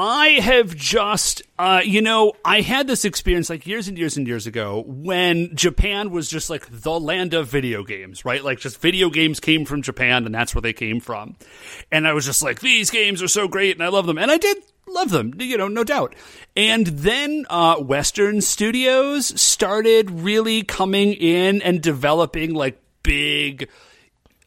[0.00, 4.28] I have just, uh, you know, I had this experience like years and years and
[4.28, 8.44] years ago when Japan was just like the land of video games, right?
[8.44, 11.34] Like just video games came from Japan and that's where they came from.
[11.90, 14.18] And I was just like, these games are so great and I love them.
[14.18, 16.14] And I did love them, you know, no doubt.
[16.56, 23.68] And then uh, Western studios started really coming in and developing like big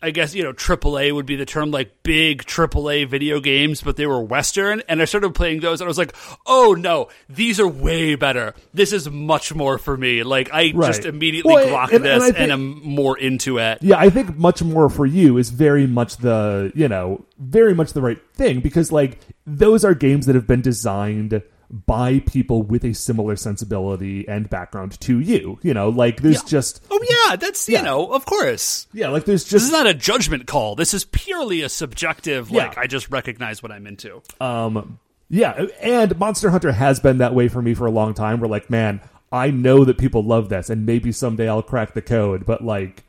[0.02, 3.98] I guess you know AAA would be the term, like big AAA video games, but
[3.98, 4.82] they were Western.
[4.88, 6.16] And I started playing those, and I was like,
[6.48, 8.54] "Oh no, these are way better.
[8.74, 10.88] This is much more for me." Like I Right.
[10.88, 13.80] just immediately Well, grok and- this, and I and, I'm more into it.
[13.82, 17.94] Yeah, I think much more for you is very much the you know very much
[17.94, 22.84] the right thing because like those are games that have been designed by people with
[22.84, 25.58] a similar sensibility and background to you.
[25.62, 26.48] You know, like there's Yeah.
[26.50, 28.88] just Oh yeah, that's you know, of course.
[28.94, 30.76] yeah, like there's just This is not a judgment call.
[30.76, 32.52] This is purely a subjective.
[32.52, 34.22] Like I just recognize what I'm into.
[34.42, 38.42] um yeah, and Monster Hunter has been that way for me for a long time.
[38.42, 39.00] We're like, man,
[39.32, 43.04] I know that people love this, and maybe someday I'll crack the code, but like.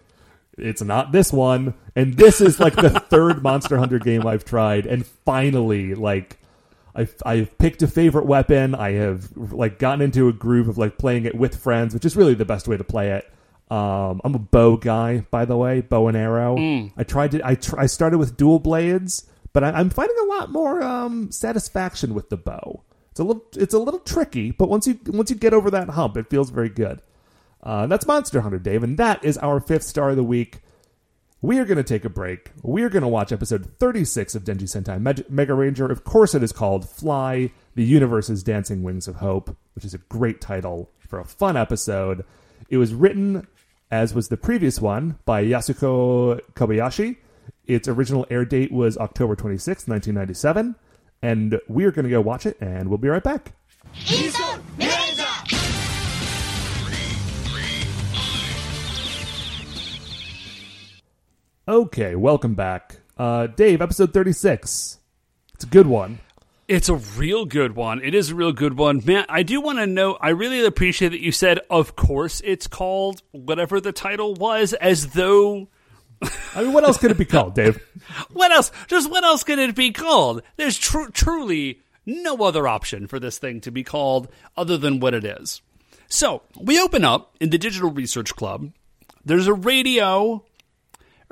[0.58, 4.84] It's not this one, and this is like the third Monster Hunter game I've tried,
[4.84, 6.38] and finally, like,
[6.94, 8.74] I've I've picked a favorite weapon.
[8.74, 12.16] I have like gotten into a groove of like playing it with friends, which is
[12.16, 13.30] really the best way to play it.
[13.70, 16.56] Um, I'm a bow guy, by the way, bow and arrow.
[16.96, 17.46] I tried to.
[17.46, 19.24] I tr- I started with dual blades,
[19.54, 22.82] but I, I'm finding a lot more um, satisfaction with the bow.
[23.10, 25.90] It's a little it's a little tricky, but once you once you get over that
[25.90, 27.00] hump, it feels very good.
[27.62, 30.58] Uh, that's Monster Hunter, Dave, and that is our fifth star of the week.
[31.44, 32.52] We are going to take a break.
[32.62, 35.90] We are going to watch episode 36 of Denji Sentai Meg- Mega Ranger.
[35.90, 39.98] Of course, it is called Fly, the Universe's Dancing Wings of Hope, which is a
[39.98, 42.24] great title for a fun episode.
[42.68, 43.48] It was written,
[43.90, 47.16] as was the previous one, by Yasuko Kobayashi.
[47.66, 50.76] Its original air date was October 26, 1997.
[51.22, 53.52] And we are going to go watch it, and we'll be right back.
[61.68, 62.96] Okay, welcome back.
[63.16, 64.98] Uh, Dave, episode 36.
[65.54, 66.18] It's a good one.
[66.66, 68.02] It's a real good one.
[68.02, 69.00] It is a real good one.
[69.04, 72.66] Man, I do want to know, I really appreciate that you said, of course it's
[72.66, 75.68] called whatever the title was, as though.
[76.54, 77.80] I mean, what else could it be called, Dave?
[78.32, 78.72] What else?
[78.88, 80.42] Just what else could it be called?
[80.56, 85.14] There's tru- truly no other option for this thing to be called other than what
[85.14, 85.62] it is.
[86.08, 88.72] So, we open up in the Digital Research Club.
[89.24, 90.44] There's a radio,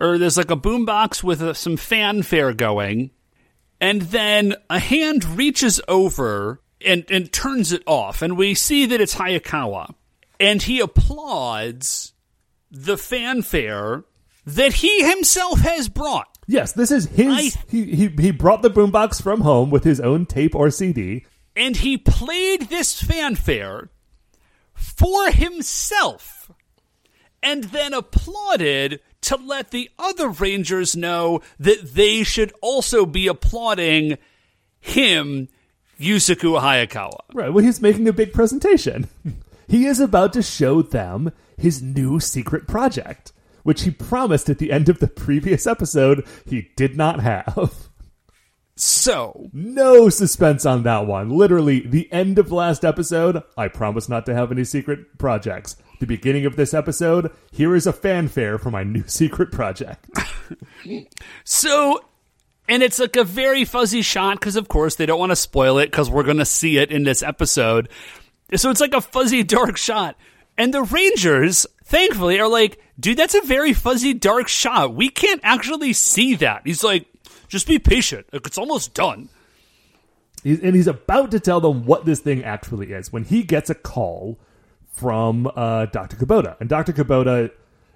[0.01, 3.11] or there's like a boombox with uh, some fanfare going.
[3.81, 8.23] And then a hand reaches over and, and turns it off.
[8.23, 9.95] And we see that it's Hayakawa.
[10.39, 12.13] And he applauds
[12.71, 14.05] the fanfare
[14.47, 16.27] that he himself has brought.
[16.47, 17.57] Yes, this is his.
[17.57, 21.25] I- he, he he brought the boombox from home with his own tape or CD.
[21.55, 23.91] And he played this fanfare
[24.75, 26.51] for himself
[27.43, 34.19] and then applauded to let the other Rangers know that they should also be applauding
[34.81, 35.49] him
[35.99, 37.21] Yusaku Hayakawa.
[37.35, 37.53] Right.
[37.53, 39.09] Well, he's making a big presentation.
[39.69, 44.73] he is about to show them his new secret project, which he promised at the
[44.73, 47.89] end of the previous episode he did not have.
[48.77, 51.29] So, No suspense on that one.
[51.29, 55.77] Literally, the end of last episode, I promise not to have any secret projects.
[56.01, 60.09] The beginning of this episode, here is a fanfare for my new secret project.
[61.45, 62.03] so,
[62.67, 65.77] and it's like a very fuzzy shot because, of course, they don't want to spoil
[65.79, 67.91] it because we're going to see it in this episode.
[68.55, 70.17] So it's like a fuzzy, dark shot.
[70.57, 74.95] And the Rangers, thankfully, are like, dude, that's a very fuzzy, dark shot.
[74.95, 76.63] We can't actually see that.
[76.65, 77.07] He's like,
[77.49, 78.27] just be patient.
[78.33, 79.29] Like, it's almost done.
[80.43, 83.69] He's, and he's about to tell them what this thing actually is when he gets
[83.69, 84.39] a call
[85.01, 86.17] from uh, Dr.
[86.17, 86.57] Kubota.
[86.61, 86.93] And Dr.
[86.93, 87.51] Kubota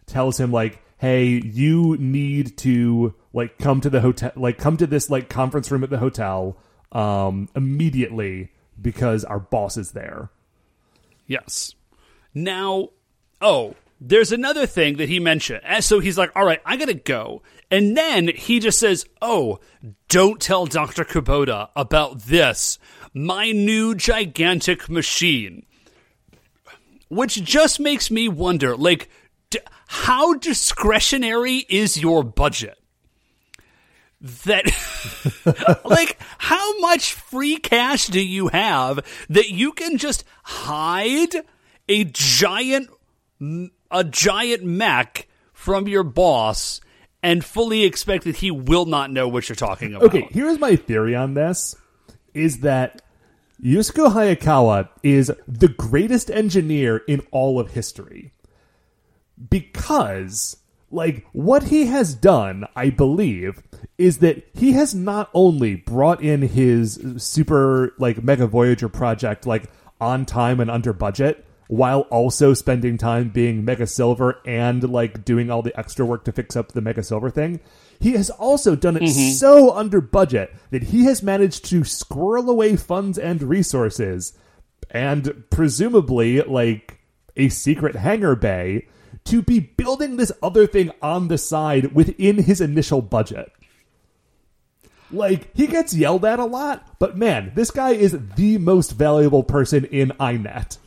[0.07, 4.87] tells him, like, hey, you need to, like, come to the hotel, like, come to
[4.87, 6.57] this, like, conference room at the hotel
[6.93, 10.31] um, immediately because our boss is there.
[11.27, 11.75] Yes.
[12.33, 12.89] Now,
[13.41, 15.61] oh, there's another thing that he mentioned.
[15.81, 17.43] So he's like, all right, I gotta go.
[17.71, 19.61] And then he just says, oh,
[20.09, 21.05] don't tell Dr.
[21.05, 22.79] Kubota about this,
[23.13, 25.65] my new gigantic machine.
[27.09, 29.09] Which just makes me wonder, like,
[29.51, 32.79] d- how discretionary is your budget?
[34.25, 34.65] that
[35.85, 41.35] like how much free cash do you have that you can just hide
[41.91, 42.89] a giant
[43.91, 46.81] a giant mech from your boss
[47.23, 50.07] and fully expect that he will not know what you're talking about.
[50.07, 51.75] Okay, here's my theory on this
[52.35, 53.03] is that
[53.65, 58.33] Yusuke Hayakawa is the greatest engineer in all of history.
[59.49, 60.59] Because
[60.91, 63.63] like what he has done, I believe,
[63.97, 69.71] is that he has not only brought in his super like Mega Voyager project like
[69.99, 75.51] on time and under budget, while also spending time being Mega Silver and like doing
[75.51, 77.61] all the extra work to fix up the Mega Silver thing.
[78.01, 79.33] He has also done it mm-hmm.
[79.33, 84.37] so under budget that he has managed to squirrel away funds and resources
[84.91, 87.01] and presumably like
[87.37, 88.87] a secret hangar bay
[89.25, 93.51] to be building this other thing on the side within his initial budget.
[95.11, 99.43] Like, he gets yelled at a lot, but man, this guy is the most valuable
[99.45, 100.79] person in INET.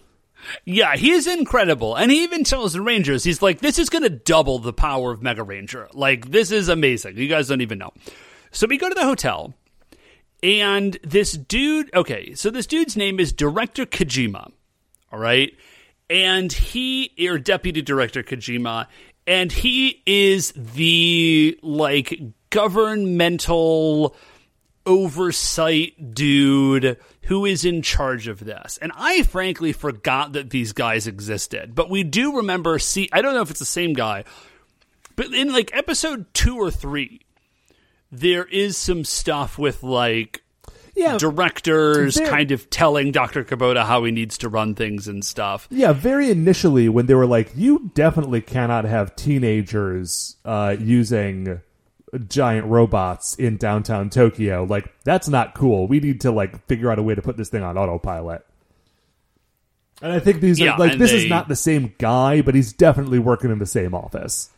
[0.65, 1.95] Yeah, he's incredible.
[1.95, 5.11] And he even tells the Rangers, he's like, this is going to double the power
[5.11, 5.87] of Mega Ranger.
[5.93, 7.17] Like, this is amazing.
[7.17, 7.91] You guys don't even know.
[8.51, 9.53] So we go to the hotel,
[10.41, 14.51] and this dude, okay, so this dude's name is Director Kojima.
[15.11, 15.53] All right.
[16.09, 18.87] And he, or Deputy Director Kojima,
[19.25, 24.15] and he is the, like, governmental
[24.85, 26.97] oversight dude
[27.27, 28.79] who is in charge of this.
[28.81, 31.75] And I frankly forgot that these guys existed.
[31.75, 34.23] But we do remember see I don't know if it's the same guy,
[35.15, 37.21] but in like episode 2 or 3
[38.11, 40.41] there is some stuff with like
[40.95, 43.43] Yeah, directors kind of telling Dr.
[43.43, 45.67] Kubota how he needs to run things and stuff.
[45.69, 51.59] Yeah, very initially when they were like, you definitely cannot have teenagers uh, using
[52.27, 54.63] giant robots in downtown Tokyo.
[54.63, 55.87] Like, that's not cool.
[55.87, 58.45] We need to like figure out a way to put this thing on autopilot.
[60.01, 62.71] And I think these Yeah, are like this is not the same guy, but he's
[62.71, 64.49] definitely working in the same office.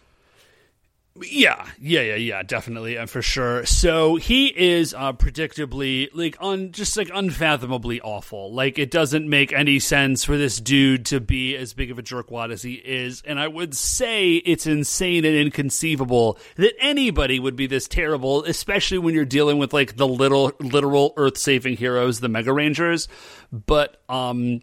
[1.21, 3.65] Yeah, yeah, yeah, yeah, definitely, and for sure.
[3.65, 8.53] So he is uh, predictably like un just like unfathomably awful.
[8.53, 12.03] Like it doesn't make any sense for this dude to be as big of a
[12.03, 17.55] jerkwad as he is, and I would say it's insane and inconceivable that anybody would
[17.55, 22.19] be this terrible, especially when you're dealing with like the little literal earth saving heroes,
[22.19, 23.07] the Mega Rangers.
[23.51, 24.61] But um,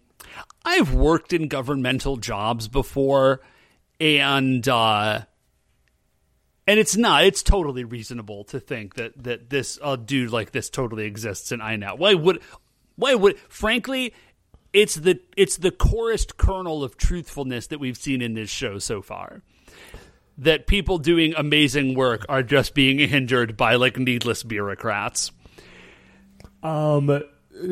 [0.65, 3.41] I've worked in governmental jobs before,
[4.01, 4.67] and.
[4.69, 5.23] uh
[6.67, 7.25] and it's not.
[7.25, 11.61] It's totally reasonable to think that that this uh, dude like this totally exists in
[11.61, 11.99] INET.
[11.99, 12.43] Why would?
[12.97, 13.39] Why would?
[13.49, 14.13] Frankly,
[14.73, 19.01] it's the it's the chorused kernel of truthfulness that we've seen in this show so
[19.03, 19.43] far.
[20.39, 25.31] That people doing amazing work are just being hindered by like needless bureaucrats.
[26.63, 27.23] Um.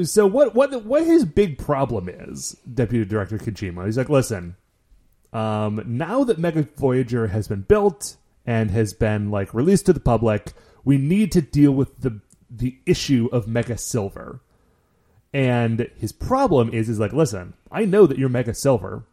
[0.05, 0.55] So what?
[0.55, 0.85] What?
[0.85, 3.85] What his big problem is, Deputy Director Kojima?
[3.87, 4.57] He's like, listen.
[5.33, 5.83] Um.
[5.85, 8.17] Now that Mega Voyager has been built
[8.47, 10.53] and has been like released to the public,
[10.85, 12.21] we need to deal with the
[12.51, 14.41] the issue of Mega Silver.
[15.33, 19.05] And his problem is, is like, listen, I know that you're Mega Silver,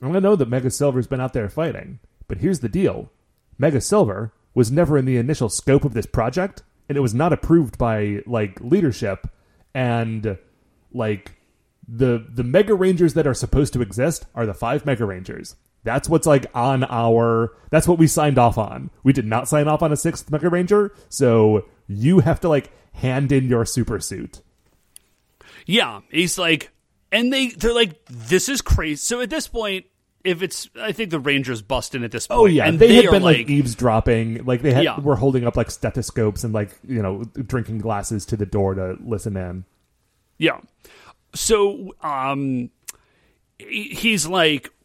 [0.00, 1.98] I know that Mega Silver's been out there fighting.
[2.28, 3.10] But here's the deal:
[3.58, 7.32] Mega Silver was never in the initial scope of this project, and it was not
[7.32, 9.28] approved by like leadership.
[9.74, 10.38] And
[10.92, 11.32] like
[11.86, 15.56] the the Mega Rangers that are supposed to exist are the five Mega Rangers.
[15.86, 17.54] That's what's like on our.
[17.70, 18.90] That's what we signed off on.
[19.04, 22.70] We did not sign off on a sixth Mega Ranger, so you have to like
[22.92, 24.42] hand in your super suit.
[25.64, 26.70] Yeah, he's like,
[27.10, 28.96] and they they're like, this is crazy.
[28.96, 29.86] So at this point,
[30.24, 32.40] if it's, I think the Rangers busting at this point.
[32.40, 34.98] Oh yeah, and they, had been like, eavesdropping, like they had Yeah.
[35.00, 38.96] were holding up like stethoscopes and like you know drinking glasses to the door to
[39.04, 39.64] listen in.
[40.38, 40.60] Yeah.
[41.34, 42.70] So um
[43.58, 44.75] he's like "Fi-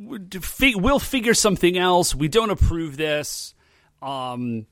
[0.00, 2.14] we'll figure something else.
[2.14, 3.54] We don't approve this.
[4.02, 4.66] Um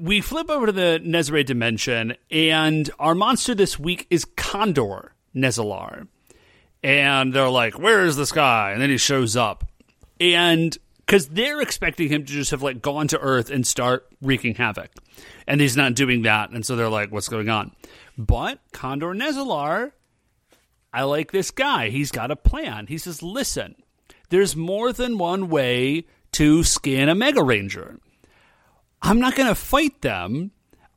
[0.00, 6.06] we flip over to the Nezare dimension and our monster this week is Condor Nezalar.
[6.82, 9.64] And they're like, "Where is this guy?" And then he shows up.
[10.20, 14.54] And cuz they're expecting him to just have like gone to Earth and start wreaking
[14.54, 14.90] havoc.
[15.46, 17.72] And he's not doing that, and so they're like, "What's going on?"
[18.16, 19.92] But Condor Nezalar
[20.92, 21.90] I like this guy.
[21.90, 22.86] He's got a plan.
[22.86, 23.76] He says, listen,
[24.30, 27.98] there's more than one way to skin a Mega Ranger.
[29.00, 30.50] I'm not going to fight them.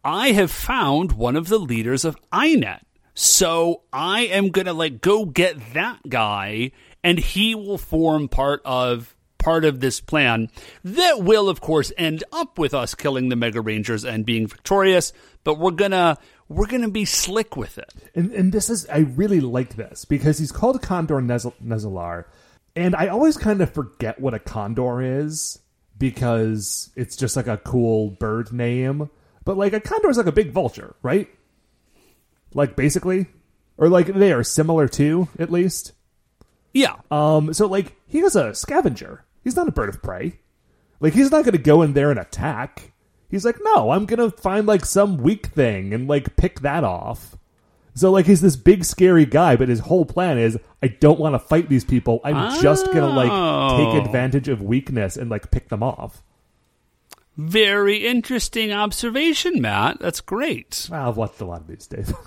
[0.04, 2.82] I have found one of the leaders of INET.
[3.14, 6.72] So I am going to like go get that guy
[7.04, 10.50] and he will form part of part of this plan
[10.84, 15.14] that will of course end up with us killing the Mega Rangers and being victorious,
[15.44, 16.18] but we're to
[16.48, 17.92] we're to be slick with it.
[18.16, 22.26] And and this is I really like this because he's called Condor Nezalar,
[22.76, 25.60] and I always kind of forget what a condor is
[25.98, 29.10] because it's just like a cool bird name.
[29.44, 31.30] But like a condor is like a big vulture, right?
[32.54, 33.28] Like basically,
[33.78, 35.94] or like they are similar to at least.
[36.74, 36.96] Yeah.
[37.10, 39.26] Um, so like he is a scavenger.
[39.44, 40.40] He's not a bird of prey.
[41.00, 42.94] Like he's not going to go in there and attack.
[43.30, 46.84] He's like, no, I'm going to find like some weak thing and like pick that
[46.84, 47.36] off.
[47.94, 51.36] So like he's this big scary guy, but his whole plan is I don't want
[51.36, 52.22] to fight these people.
[52.24, 53.92] I'm just going to like Oh.
[53.94, 56.22] take advantage of weakness and like pick them off.
[57.38, 60.00] Very interesting observation, Matt.
[60.00, 60.88] That's great.
[60.92, 62.14] Well, I've watched a lot of these, Dave.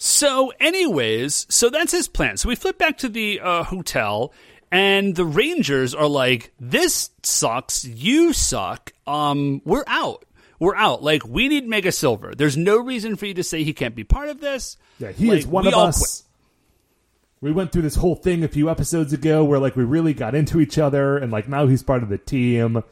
[0.00, 2.36] So, anyways, so that's his plan.
[2.36, 4.32] So we flip back to the uh, hotel,
[4.70, 7.84] and the Rangers are like, "This sucks.
[7.84, 8.92] You suck.
[9.08, 10.24] Um, we're out.
[10.58, 11.02] We're out.
[11.02, 12.34] Like, we need Mega Silver.
[12.34, 14.76] There's no reason for you to say he can't be part of this.
[14.98, 16.24] Yeah, he Like, is one of us.
[17.40, 20.34] We went through this whole thing a few episodes ago where like we really got
[20.34, 22.82] into each other, and like now he's part of the team.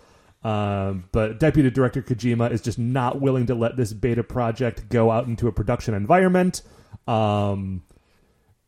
[0.45, 5.11] Um, but Deputy Director Kojima is just not willing to let this beta project go
[5.11, 6.63] out into a production environment.
[7.09, 7.83] Um,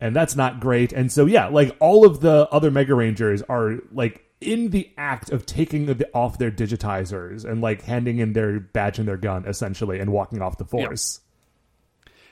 [0.01, 0.91] and that's not great.
[0.91, 5.31] And so yeah, like all of the other Mega Rangers are like in the act
[5.31, 9.45] of taking the, off their digitizers and like handing in their badge and their gun
[9.45, 11.21] essentially and walking off the force.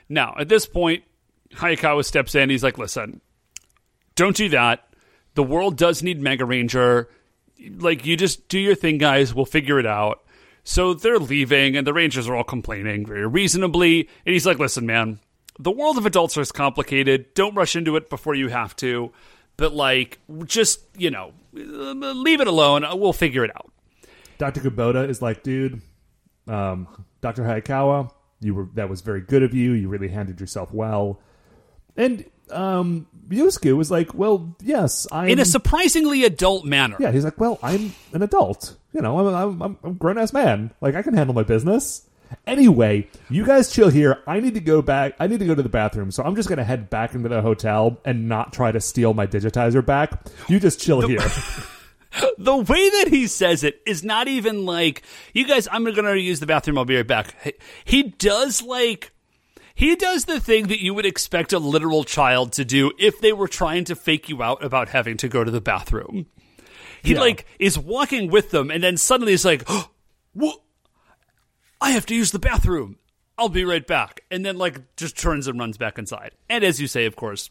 [0.08, 1.04] Now, at this point,
[1.50, 2.50] Hayakawa steps in.
[2.50, 3.20] He's like, listen,
[4.14, 4.88] don't do that.
[5.34, 7.08] The world does need Mega Ranger.
[7.76, 9.34] Like, you just do your thing, guys.
[9.34, 10.24] We'll figure it out.
[10.64, 14.08] So they're leaving, and the Rangers are all complaining very reasonably.
[14.24, 15.18] And he's like, listen, man,
[15.58, 17.34] the world of adults is complicated.
[17.34, 19.12] Don't rush into it before you have to.
[19.56, 21.32] But, like, just, you know,
[21.66, 22.84] leave it alone.
[22.98, 23.70] We'll figure it out.
[24.38, 24.60] Dr.
[24.60, 25.80] Kubota is like, dude,
[26.46, 26.86] um,
[27.20, 27.42] Dr.
[27.42, 29.72] Hayakawa, you were that was very good of you.
[29.72, 31.20] You really handled yourself well.
[31.96, 35.28] And um, Yusuke was like, well, yes, I'm.
[35.28, 36.96] In a surprisingly adult manner.
[37.00, 38.76] yeah, he's like, well, I'm an adult.
[38.92, 40.72] You know, I'm I'm, I'm, I'm a grown ass man.
[40.80, 42.07] Like, I can handle my business.
[42.46, 44.22] Anyway, you guys chill here.
[44.26, 45.14] I need to go back.
[45.18, 47.42] I need to go to the bathroom, so I'm just gonna head back into the
[47.42, 50.12] hotel and not try to steal my digitizer back.
[50.48, 51.20] You just chill here.
[52.38, 55.02] the way that he says it is not even like
[55.34, 57.52] you guys i'm gonna use the bathroom i'll be right back He-
[57.84, 59.12] he does like
[59.74, 63.34] he does the thing that you would expect a literal child to do if they
[63.34, 66.24] were trying to fake you out about having to go to the bathroom
[67.02, 67.20] he Yeah.
[67.20, 69.90] like is walking with them and then suddenly he's like oh,
[70.32, 70.58] what
[71.80, 72.98] i have to use the bathroom
[73.36, 76.80] i'll be right back and then like just turns and runs back inside and as
[76.80, 77.50] you say of course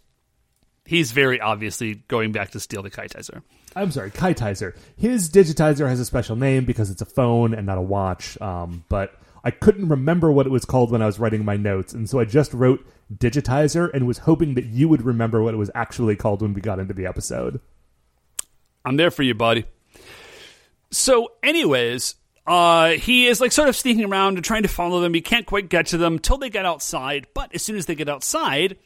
[0.85, 3.41] he's very obviously going back to steal the kitizer
[3.77, 4.75] I'm sorry, Kaitizer.
[4.95, 8.39] His digitizer has a special name because it's a phone and not a watch.
[8.41, 9.13] Um, but
[9.43, 12.19] I couldn't remember what it was called when I was writing my notes, and so
[12.19, 16.15] I just wrote digitizer and was hoping that you would remember what it was actually
[16.15, 17.61] called when we got into the episode.
[18.83, 19.65] I'm there for you, buddy.
[20.89, 22.15] So, anyways,
[22.47, 25.13] uh, he is like sort of sneaking around and trying to follow them.
[25.13, 27.27] He can't quite get to them till they get outside.
[27.33, 28.77] But as soon as they get outside,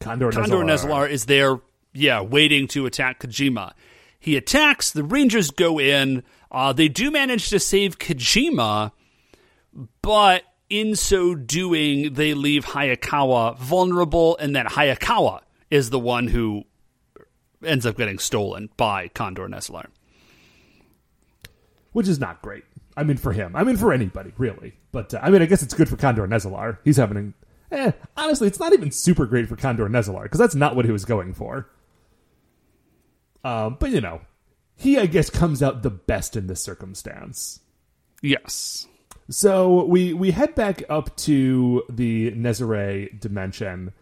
[0.00, 1.08] Condor, Condor Nezalar.
[1.08, 1.60] Is there,
[1.92, 3.72] yeah, waiting to attack Kojima.
[4.18, 4.90] He attacks.
[4.90, 6.22] The Rangers go in.
[6.50, 8.92] Uh, they do manage to save Kojima,
[10.02, 15.40] but in so doing, they leave Hayakawa vulnerable, and then Hayakawa
[15.70, 16.64] is the one who
[17.64, 19.86] ends up getting stolen by Condor Nezalar.
[21.92, 22.64] Which is not great.
[22.96, 23.54] I mean, for him.
[23.56, 24.74] I mean, for anybody, really.
[24.92, 26.78] But uh, I mean, I guess it's good for Condor Nezalar.
[26.84, 27.34] He's having.
[27.70, 30.90] Eh, honestly, it's not even super great for Condor Nezalar because that's not what he
[30.90, 31.68] was going for.
[33.44, 34.20] Um, but you know,
[34.76, 37.60] he I guess comes out the best in this circumstance.
[38.22, 38.86] Yes.
[39.28, 43.92] So we we head back up to the Nezare dimension.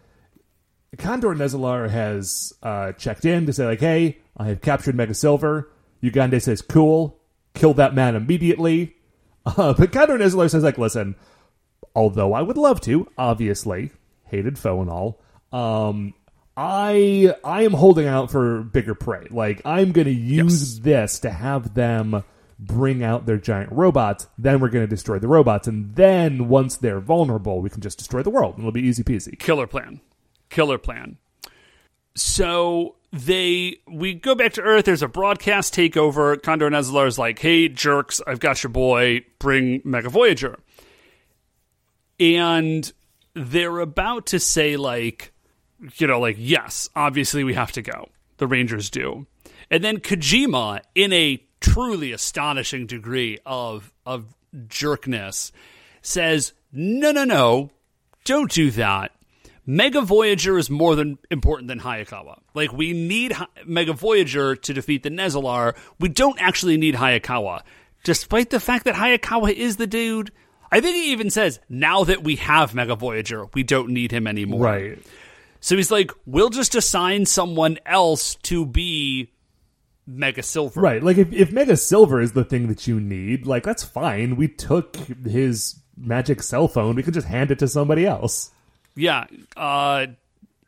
[0.97, 5.70] Condor Nezalar has uh, checked in to say like, "Hey, I have captured Mega Silver."
[6.03, 7.18] Ugande says, "Cool,
[7.55, 8.95] kill that man immediately."
[9.47, 11.15] Uh, but Condor Nezalar says like, "Listen,
[11.95, 13.91] although I would love to, obviously,
[14.25, 15.23] hated foe and all,
[15.53, 16.13] um,
[16.57, 19.27] I I am holding out for bigger prey.
[19.31, 22.25] Like I'm going to use this to have them
[22.59, 24.27] bring out their giant robots.
[24.37, 27.99] Then we're going to destroy the robots, and then once they're vulnerable, we can just
[27.99, 29.39] destroy the world, and it'll be easy peasy.
[29.39, 30.01] Killer plan.
[30.51, 31.19] Killer plan.
[32.19, 34.85] So they we go back to Earth.
[34.85, 36.41] There's a broadcast takeover.
[36.43, 39.25] Condor Nezalar is like, "Hey, jerks, I've got your boy.
[39.39, 40.59] Bring Mega Voyager."
[42.21, 42.93] And
[43.35, 45.33] they're about to say like,
[45.97, 48.09] you know, like, yes, obviously we have to go.
[48.39, 49.27] The Rangers do.
[49.71, 54.35] And then Kojima, in a truly astonishing degree of of
[54.66, 55.53] jerkness,
[56.03, 57.71] says, "No, no, no,
[58.25, 59.12] don't do that.
[59.71, 62.41] Mega Voyager is more than important than Hayakawa.
[62.55, 65.77] Like we need Hi- Mega Voyager to defeat the Nezalar.
[66.01, 67.61] We don't actually need Hayakawa,
[68.03, 70.33] despite the fact that Hayakawa is the dude."
[70.73, 74.27] I think he even says, "Now that we have Mega Voyager, we don't need him
[74.27, 74.99] anymore." Right.
[75.61, 79.33] So he's like, we'll just assign someone else to be
[80.07, 80.81] Mega Silver.
[80.81, 81.03] Right.
[81.03, 84.37] Like if, if Mega Silver is the thing that you need, like that's fine.
[84.37, 86.95] We took his magic cell phone.
[86.97, 88.51] We could just hand it to somebody else.
[88.99, 89.27] Yeah.
[89.57, 90.07] Uh,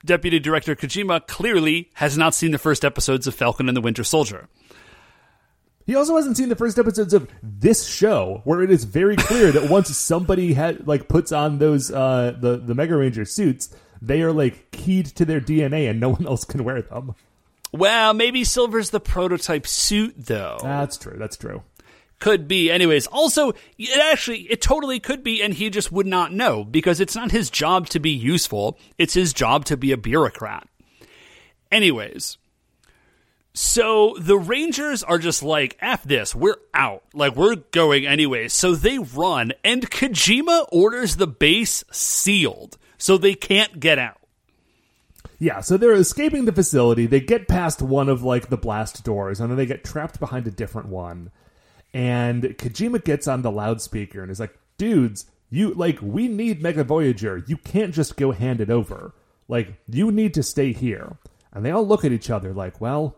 [0.05, 4.05] Deputy Director Kojima clearly has not seen the first episodes of Falcon and the Winter
[4.05, 4.49] Soldier.
[5.87, 9.51] He also hasn't seen the first episodes of this show, where it is very clear
[9.51, 14.23] that once somebody had like puts on those uh the the Mega Ranger suits, they
[14.23, 17.15] are like keyed to their DNA, and no one else can wear them.
[17.73, 20.59] Well, maybe Silver's the prototype suit, though.
[20.63, 21.17] That's true.
[21.17, 21.63] That's true.
[22.21, 22.71] Could be.
[22.71, 27.01] Anyways, also, it actually, it totally could be, and he just would not know because
[27.01, 28.79] it's not his job to be useful.
[28.99, 30.69] It's his job to be a bureaucrat.
[31.73, 32.39] Anyways,
[33.53, 37.03] so the Rangers are just like, F this, we're out.
[37.13, 38.53] Like, we're going anyways.
[38.53, 44.19] So they run, and Kojima orders the base sealed so they can't get out.
[45.39, 47.07] Yeah, so they're escaping the facility.
[47.07, 50.47] They get past one of like the blast doors, and then they get trapped behind
[50.47, 51.31] a different one.
[51.93, 56.85] And Kojima gets on the loudspeaker and is like, "Dudes, you like we need Mega
[56.85, 57.43] Voyager.
[57.47, 59.15] You can't just go hand it over.
[59.49, 61.19] Like you need to stay here."
[61.53, 63.17] And they all look at each other like, "Well,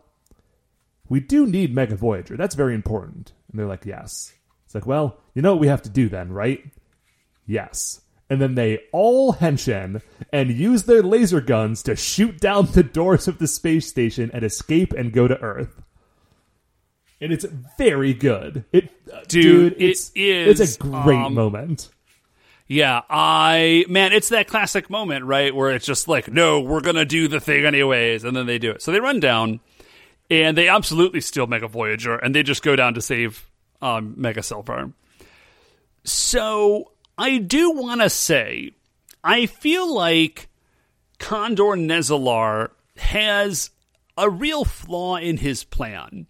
[1.07, 2.35] we do need Mega Voyager.
[2.35, 4.33] That's very important." And they're like, "Yes."
[4.65, 6.63] It's like, "Well, you know what we have to do then, right?"
[7.45, 8.01] Yes.
[8.29, 10.01] And then they all henshin
[10.31, 14.43] and use their laser guns to shoot down the doors of the space station and
[14.43, 15.83] escape and go to Earth.
[17.23, 17.45] And it's
[17.77, 18.65] very good.
[18.73, 21.89] It, uh, Dude, it's, it is, It's a great um, moment.
[22.67, 27.05] Yeah, I man, it's that classic moment, right, where it's just like, no, we're gonna
[27.05, 28.81] do the thing anyways, and then they do it.
[28.81, 29.61] So they run down,
[30.29, 33.49] and they absolutely steal Mega Voyager, and they just go down to save
[33.81, 34.91] um, Mega Silver.
[36.03, 38.71] So I do want to say,
[39.23, 40.49] I feel like
[41.19, 43.69] Condor Nezalar has
[44.17, 46.27] a real flaw in his plan.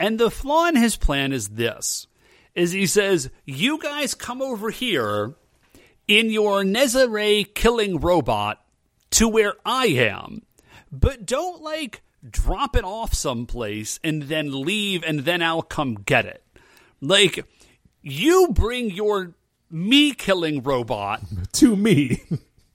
[0.00, 2.06] And the flaw in his plan is this
[2.54, 5.34] is he says, You guys come over here
[6.08, 8.64] in your Nezare killing robot
[9.10, 10.42] to where I am,
[10.90, 16.24] but don't like drop it off someplace and then leave and then I'll come get
[16.24, 16.42] it.
[17.02, 17.44] Like,
[18.00, 19.34] you bring your
[19.70, 21.20] me killing robot
[21.52, 22.22] To me.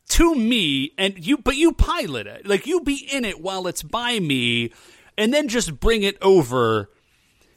[0.09, 3.81] to me and you but you pilot it like you be in it while it's
[3.81, 4.71] by me
[5.17, 6.89] and then just bring it over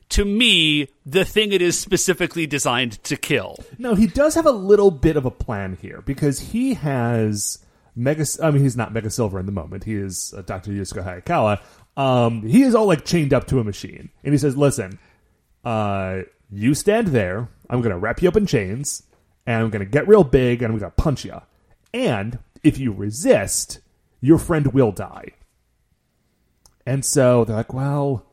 [0.09, 4.50] to me the thing it is specifically designed to kill no, he does have a
[4.50, 7.64] little bit of a plan here because he has
[7.98, 8.24] Mega.
[8.42, 9.84] I mean, he's not Mega Silver in the moment.
[9.84, 10.70] He is uh, Dr.
[10.70, 11.61] Yusuke Hayakawa.
[12.00, 14.11] Um, he is all like chained up to a machine.
[14.22, 14.98] And he says, Listen,
[15.64, 17.48] uh, you stand there.
[17.68, 19.02] I'm going to wrap you up in chains.
[19.46, 21.40] And I'm going to get real big and I'm going to punch you.
[21.92, 23.80] And if you resist,
[24.20, 25.32] your friend will die.
[26.86, 28.24] And so they're like, Well,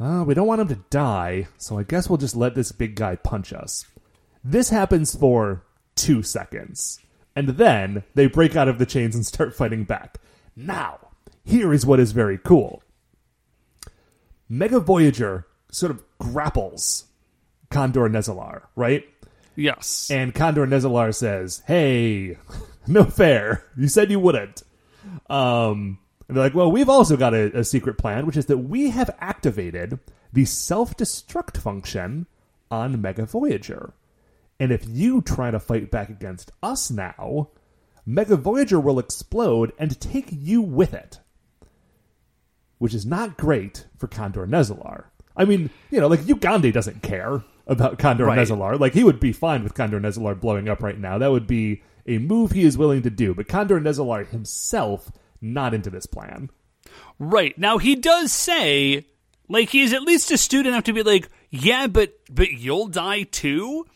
[0.00, 1.48] uh, we don't want him to die.
[1.56, 3.86] So I guess we'll just let this big guy punch us.
[4.42, 5.64] This happens for
[5.94, 7.00] two seconds.
[7.36, 10.18] And then they break out of the chains and start fighting back.
[10.56, 10.98] Now,
[11.44, 12.82] here is what is very cool.
[14.48, 17.06] Mega Voyager sort of grapples
[17.70, 19.04] Condor Nezalar, right?
[19.56, 20.10] Yes.
[20.10, 22.38] And Condor Nezalar says, "Hey,
[22.86, 23.64] no fair.
[23.76, 24.62] You said you wouldn't."
[25.28, 28.58] Um, and they're like, "Well, we've also got a, a secret plan, which is that
[28.58, 29.98] we have activated
[30.32, 32.26] the self-destruct function
[32.70, 33.94] on Mega Voyager,
[34.58, 37.50] and if you try to fight back against us now,
[38.06, 41.20] Mega Voyager will explode and take you with it."
[42.78, 45.04] Which is not great for Condor Nezalar.
[45.36, 48.38] I mean, you know, like Ugande doesn't care about Condor Right.
[48.38, 48.78] Nezalar.
[48.78, 51.18] Like he would be fine with Condor Nezalar blowing up right now.
[51.18, 53.34] That would be a move he is willing to do.
[53.34, 55.10] But Condor Nezalar himself
[55.40, 56.50] not into this plan.
[57.18, 57.56] Right.
[57.58, 59.06] Now he does say
[59.48, 63.86] like he's at least astute enough to be like, "Yeah, but but you'll die too."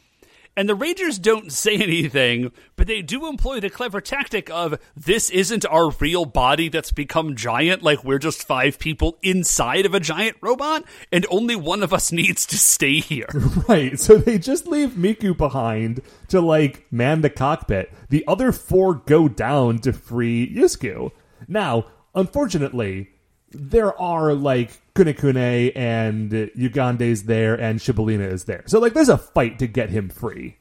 [0.56, 5.30] And the Rangers don't say anything, but they do employ the clever tactic of this
[5.30, 10.00] isn't our real body that's become giant, like we're just five people inside of a
[10.00, 13.28] giant robot, and only one of us needs to stay here.
[13.68, 13.98] Right.
[14.00, 17.92] So they just leave Miku behind to like man the cockpit.
[18.08, 21.12] The other four go down to free Yusuke.
[21.46, 23.10] Now, unfortunately,
[23.50, 28.64] there are like Kunekune and Ugande's there and Shibolina is there.
[28.66, 30.56] So like there's a fight to get him free.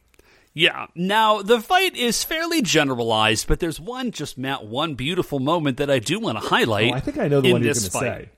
[0.53, 0.88] Yeah.
[0.95, 5.91] Now, the fight is fairly generalized, but there's one, just Matt, one beautiful moment that
[5.91, 6.93] I do want to highlight.
[6.93, 8.01] Oh, I think I know the one you're going to fight.
[8.01, 8.30] say.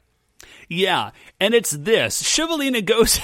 [0.67, 2.21] Yeah, and it's this.
[2.21, 3.21] Shivalina goes.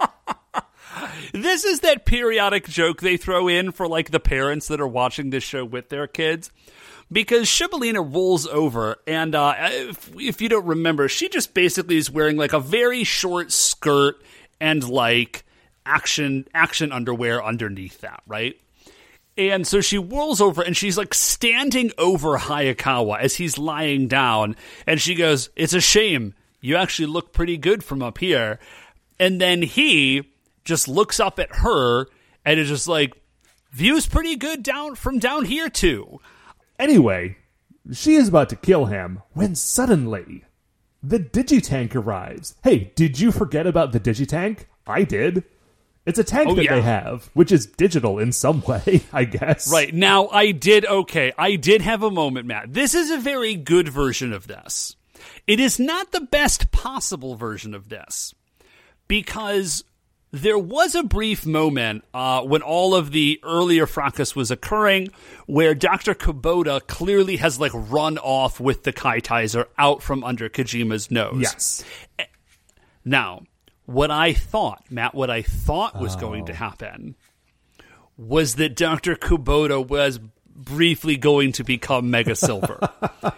[1.32, 5.30] this is that periodic joke they throw in for like the parents that are watching
[5.30, 6.50] this show with their kids.
[7.10, 12.10] Because Shivalina rolls over, and uh, if, if you don't remember, she just basically is
[12.10, 14.22] wearing like a very short skirt
[14.60, 15.44] and like
[15.86, 18.60] action action underwear underneath that, right?
[19.38, 24.56] And so she whirls over and she's like standing over Hayakawa as he's lying down.
[24.86, 26.34] And she goes, It's a shame.
[26.60, 28.58] You actually look pretty good from up here.
[29.20, 30.28] And then he
[30.64, 32.06] just looks up at her
[32.44, 33.14] and is just like,
[33.70, 36.20] View's pretty good down from down here, too.
[36.78, 37.36] Anyway,
[37.92, 40.44] she is about to kill him when suddenly
[41.02, 42.54] the Digitank arrives.
[42.62, 44.66] Hey, did you forget about the Digitank?
[44.86, 45.44] I did.
[46.06, 46.74] It's a tank Oh, that yeah.
[46.76, 49.70] they have, which is digital in some way, I guess.
[49.70, 49.92] Right.
[49.94, 52.72] Now, I did, okay, I did have a moment, Matt.
[52.72, 54.96] This is a very good version of this.
[55.46, 58.34] It is not the best possible version of this
[59.06, 59.84] because
[60.30, 65.08] there was a brief moment uh, when all of the earlier fracas was occurring
[65.46, 66.14] where Dr.
[66.14, 71.40] Kubota clearly has like run off with the Kaitizer out from under Kojima's nose.
[71.40, 71.84] Yes.
[73.04, 73.42] Now,
[73.86, 76.46] what I thought, Matt, what I thought was going Oh.
[76.46, 77.14] to happen
[78.18, 79.14] was that Dr.
[79.16, 80.18] Kubota was
[80.54, 82.80] briefly going to become Mega Silver.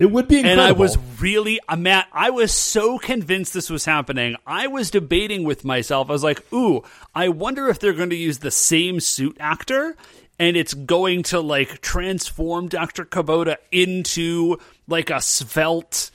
[0.00, 0.62] It would be incredible.
[0.62, 4.34] and I was really, uh, Matt, I was so convinced this was happening.
[4.46, 6.08] I was debating with myself.
[6.08, 6.82] I was like, ooh,
[7.14, 9.94] I wonder if they're going to use the same suit actor
[10.38, 13.04] and it's going to like transform Dr.
[13.04, 14.56] Kubota into
[14.88, 16.10] like a svelte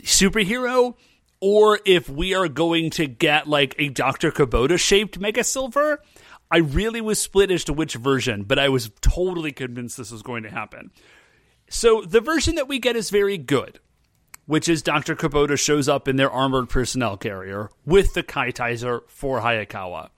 [0.00, 0.94] superhero
[1.40, 4.32] or if we are going to get like a Dr.
[4.32, 6.02] Kubota shaped Mega Silver.
[6.50, 10.22] I really was split as to which version, but I was totally convinced this was
[10.22, 10.90] going to happen.
[11.70, 13.78] So the version that we get is very good,
[14.46, 15.14] which is Dr.
[15.14, 20.10] Kubota shows up in their armored personnel carrier with the Kaitizer for Hayakawa.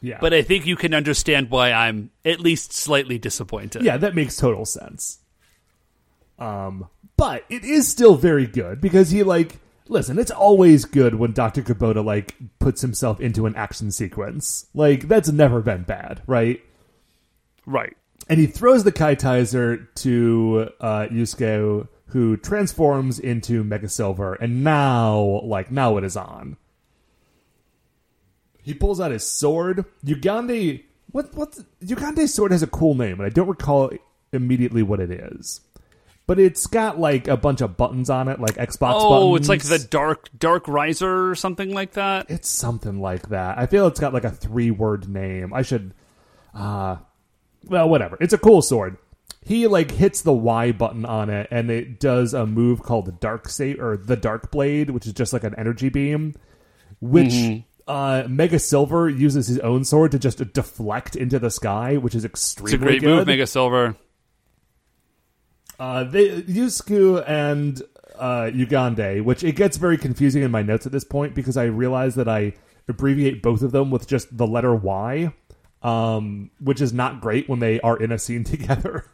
[0.00, 0.18] yeah.
[0.20, 3.82] But I think you can understand why I'm at least slightly disappointed.
[3.82, 5.18] yeah, that makes total sense.
[6.38, 10.18] Um, but it is still very good because he like listen.
[10.18, 14.66] It's always good when Doctor Kubota like puts himself into an action sequence.
[14.74, 16.60] Like that's never been bad, right?
[17.66, 17.96] Right.
[18.28, 25.40] And he throws the Kaitizer to uh, Yusuke, who transforms into Mega Silver, and now,
[25.44, 26.56] like, now it is on.
[28.62, 29.84] He pulls out his sword.
[30.06, 31.34] Ugande, what?
[31.34, 31.58] What?
[31.84, 33.90] Ugande's sword has a cool name, and I don't recall
[34.32, 35.60] immediately what it is.
[36.26, 39.04] But it's got like a bunch of buttons on it, like Xbox buttons.
[39.04, 42.30] Oh, it's like the dark dark riser or something like that.
[42.30, 43.58] It's something like that.
[43.58, 45.52] I feel it's got like a three word name.
[45.52, 45.92] I should
[46.54, 46.96] uh
[47.68, 48.16] well, whatever.
[48.20, 48.96] It's a cool sword.
[49.42, 53.12] He like hits the Y button on it and it does a move called the
[53.12, 56.34] Dark Sa- or the Dark Blade, which is just like an energy beam,
[57.00, 57.34] which
[57.86, 62.24] uh Mega Silver uses his own sword to just deflect into the sky, which is
[62.24, 63.16] extremely It's a great good.
[63.18, 63.96] move, Mega Silver.
[65.78, 67.82] Uh, they Yusuke and
[68.16, 71.64] uh, Ugande, which it gets very confusing in my notes at this point because I
[71.64, 72.54] realize that I
[72.88, 75.32] abbreviate both of them with just the letter Y.
[75.84, 79.04] um, which is not great when they are in a scene together.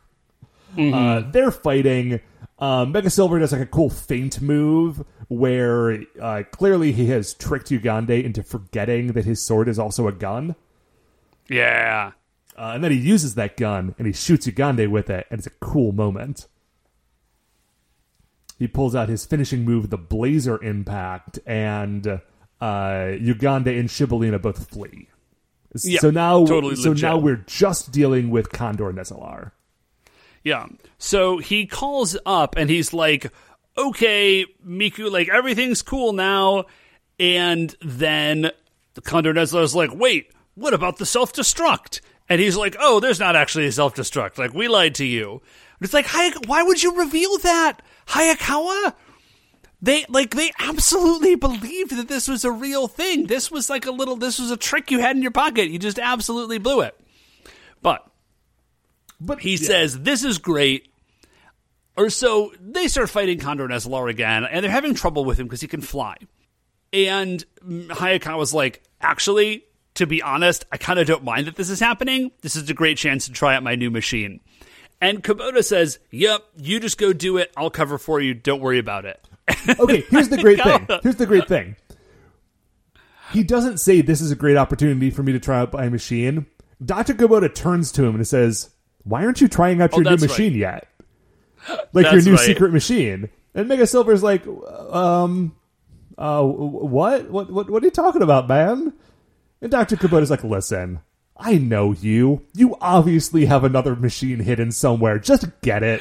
[0.78, 2.20] Uh, they're fighting.
[2.60, 7.70] Um, Mega Silver does like a cool feint move where uh, clearly he has tricked
[7.70, 10.54] Ugande into forgetting that his sword is also a gun.
[11.48, 12.12] Yeah.
[12.56, 15.46] Uh, and then he uses that gun and he shoots Ugande with it, and it's
[15.46, 16.46] a cool moment.
[18.58, 22.20] He pulls out his finishing move, the Blazer Impact, and uh,
[22.60, 25.08] Ugande and Shibolina both flee.
[25.82, 27.02] Yeah, so now, totally so legit.
[27.02, 29.52] now we're just dealing with Condor Nezalar.
[30.42, 30.66] Yeah.
[30.98, 33.32] So he calls up and he's like,
[33.76, 36.64] okay, Miku, like everything's cool now.
[37.18, 38.50] And then
[38.94, 42.00] the Condor Nezalar's like, wait, what about the self destruct?
[42.28, 44.38] And he's like, oh, there's not actually a self destruct.
[44.38, 45.32] Like, we lied to you.
[45.32, 45.40] And
[45.82, 47.80] it's like, Hayek- why would you reveal that?
[48.08, 48.94] Hayakawa?
[49.82, 53.26] They like they absolutely believed that this was a real thing.
[53.26, 55.68] This was like a little this was a trick you had in your pocket.
[55.70, 56.98] You just absolutely blew it.
[57.80, 58.06] But
[59.20, 59.66] But he yeah.
[59.66, 60.92] says, This is great.
[61.96, 65.60] Or so they start fighting Condor Nezalar again, and they're having trouble with him because
[65.60, 66.16] he can fly.
[66.92, 69.64] And mm, Hayakawa's like, Actually,
[69.94, 72.32] to be honest, I kind of don't mind that this is happening.
[72.42, 74.40] This is a great chance to try out my new machine.
[75.00, 77.50] And Kubota says, Yep, you just go do it.
[77.56, 78.34] I'll cover for you.
[78.34, 79.26] Don't worry about it.
[79.78, 80.86] Okay, here's the great thing.
[81.02, 81.76] Here's the great thing.
[83.32, 86.46] He doesn't say this is a great opportunity for me to try out my machine.
[86.84, 87.14] Dr.
[87.14, 88.70] Kubota turns to him and says,
[89.04, 90.88] Why aren't you trying out Oh, your new that's machine yet?
[91.92, 92.40] Like your new right.
[92.40, 93.28] secret machine.
[93.54, 95.54] And Mega Silver's like, um,
[96.16, 97.30] uh, what?
[97.30, 98.92] What, what, what are you talking about, man?
[99.60, 99.96] And Dr.
[99.96, 101.00] Kubota's like, listen,
[101.36, 102.46] I know you.
[102.54, 105.18] You obviously have another machine hidden somewhere.
[105.18, 106.00] Just get it.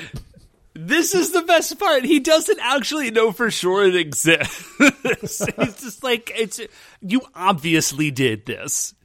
[0.89, 2.03] This is the best part.
[2.03, 4.65] He doesn't actually know for sure it exists.
[5.21, 5.37] He's
[5.81, 6.59] just like, it's
[6.99, 8.95] you obviously did this.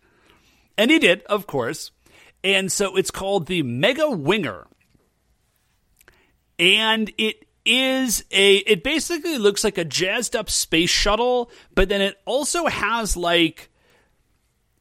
[0.79, 1.91] And he did, of course.
[2.43, 4.67] And so it's called the Mega Winger.
[6.59, 12.01] And it is a it basically looks like a jazzed up space shuttle, but then
[12.01, 13.69] it also has like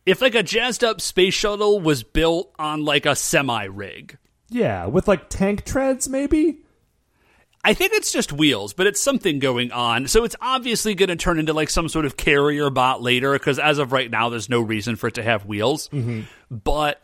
[0.06, 4.18] if like a jazzed up space shuttle was built on like a semi rig.
[4.48, 6.63] Yeah, with like tank treads, maybe?
[7.66, 10.08] I think it's just wheels, but it's something going on.
[10.08, 13.58] So it's obviously going to turn into like some sort of carrier bot later because
[13.58, 15.88] as of right now, there's no reason for it to have wheels.
[15.90, 16.22] Mm-hmm.
[16.52, 17.02] But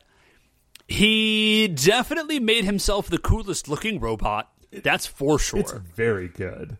[0.87, 4.49] he definitely made himself the coolest looking robot.
[4.71, 5.59] That's for sure.
[5.59, 6.77] It's very good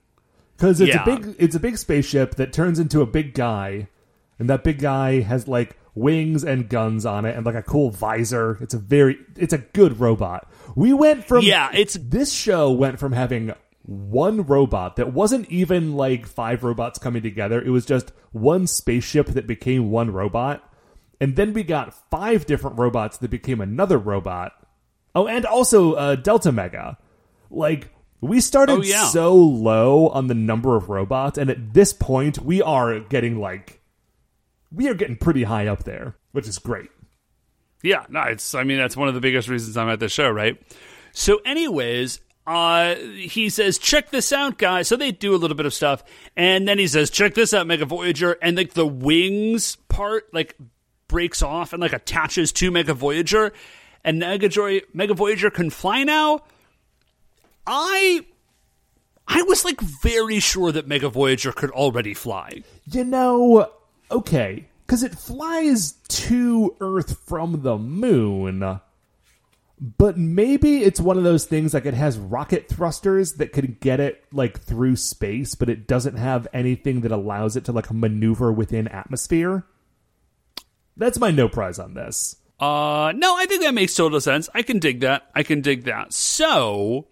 [0.58, 1.04] because it's Yeah.
[1.04, 3.88] a big it's a big spaceship that turns into a big guy,
[4.38, 7.90] and that big guy has like wings and guns on it and like a cool
[7.92, 8.58] visor.
[8.62, 10.48] It's a very it's a good robot.
[10.76, 13.54] We went from Yeah, it's- this show went from having
[13.90, 17.60] one robot that wasn't even like five robots coming together.
[17.60, 20.64] It was just one spaceship that became one robot.
[21.20, 24.52] And then we got five different robots that became another robot.
[25.16, 27.00] Oh, and also uh, Delta Mega.
[27.50, 27.90] Like
[28.22, 29.06] we started Oh, yeah.
[29.08, 33.82] so low on the number of robots, and at this point, we are getting like
[34.72, 36.90] we are getting pretty high up there, which is great.
[37.82, 38.54] Yeah, no, it's.
[38.54, 40.62] I mean, that's one of the biggest reasons I'm at the show, right?
[41.12, 42.20] So, anyways,
[42.50, 46.04] uh, he says, "Check this out, guys." So they do a little bit of stuff,
[46.36, 50.56] and then he says, "Check this out, Mega Voyager," and like the wings part like
[51.08, 53.54] breaks off and like attaches to Mega Voyager,
[54.04, 54.50] and Mega
[54.94, 56.40] Mega Voyager can fly now.
[57.68, 58.26] I.
[59.32, 62.64] I was like very sure that Mega Voyager could already fly.
[62.92, 63.70] You know,
[64.10, 68.80] okay, because it flies to Earth from the moon.
[69.82, 74.02] But maybe it's one of those things like it has rocket thrusters that could get
[74.02, 78.52] it like through space, but it doesn't have anything that allows it to like maneuver
[78.52, 79.66] within atmosphere.
[80.98, 82.36] That's my no prize on this.
[82.60, 84.50] Uh, no, I think that makes total sense.
[84.54, 85.30] I can dig that.
[85.34, 86.12] I can dig that.
[86.12, 87.08] So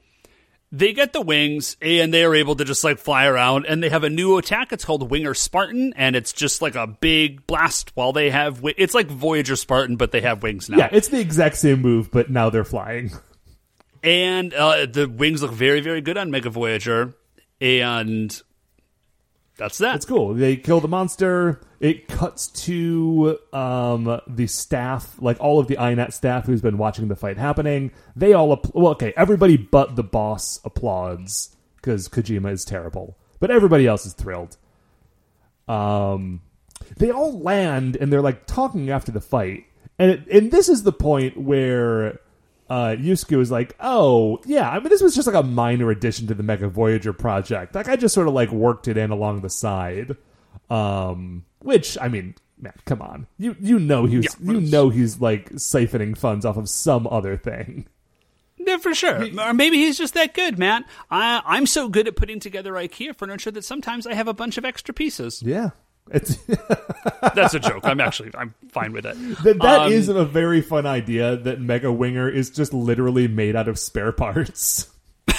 [0.71, 3.89] they get the wings and they are able to just like fly around and they
[3.89, 4.73] have a new attack.
[4.73, 8.75] It's called Winger Spartan and it's just like a big blast while they have, wi-
[8.77, 10.77] it's like Voyager Spartan, but they have wings now.
[10.77, 13.11] Yeah, it's the exact same move, but now they're flying.
[14.03, 17.15] And, uh, the wings look very, very good on Mega Voyager.
[17.59, 18.39] And
[19.57, 19.95] that's that.
[19.95, 20.33] It's cool.
[20.33, 21.59] They kill the monster.
[21.79, 27.07] It cuts to um, the staff, like all of the INET staff who's been watching
[27.07, 27.91] the fight happening.
[28.15, 33.51] They all, app- well, okay, everybody but the boss applauds because Kojima is terrible, but
[33.51, 34.57] everybody else is thrilled.
[35.67, 36.41] Um,
[36.97, 39.65] they all land and they're like talking after the fight,
[39.99, 42.19] and it, and this is the point where
[42.69, 46.27] uh, Yusuke was like, "Oh yeah, I mean this was just like a minor addition
[46.27, 47.75] to the Mega Voyager project.
[47.75, 50.17] Like I just sort of like worked it in along the side."
[50.69, 53.27] Um, which I mean, Matt, come on.
[53.37, 57.37] You you know he's Yeah, you know he's like siphoning funds off of some other
[57.37, 57.87] thing.
[58.57, 59.23] Yeah, for sure.
[59.39, 60.83] Or maybe he's just that good, Matt.
[61.09, 64.57] I, I'm so good at putting together IKEA furniture that sometimes I have a bunch
[64.57, 65.41] of extra pieces.
[65.41, 65.69] Yeah.
[67.35, 67.81] That's a joke.
[67.83, 69.15] I'm actually I'm fine with it.
[69.43, 73.55] that that Um, is a very fun idea that Mega Winger is just literally made
[73.55, 74.89] out of spare parts.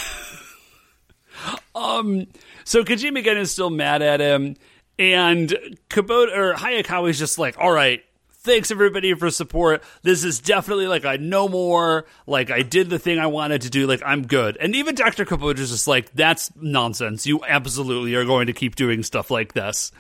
[1.75, 2.27] Um
[2.65, 4.57] so Kojima again is still mad at him,
[4.99, 5.49] and
[5.89, 8.03] Kubota or Hayakawa is just like, all right.
[8.43, 9.83] Thanks everybody for support.
[10.03, 12.07] This is definitely like I no more.
[12.27, 13.87] Like I did the thing I wanted to do.
[13.87, 14.57] Like I'm good.
[14.57, 15.27] And even Dr.
[15.27, 17.27] Kubota's just like, that's nonsense.
[17.27, 19.93] You absolutely are going to keep doing stuff like this.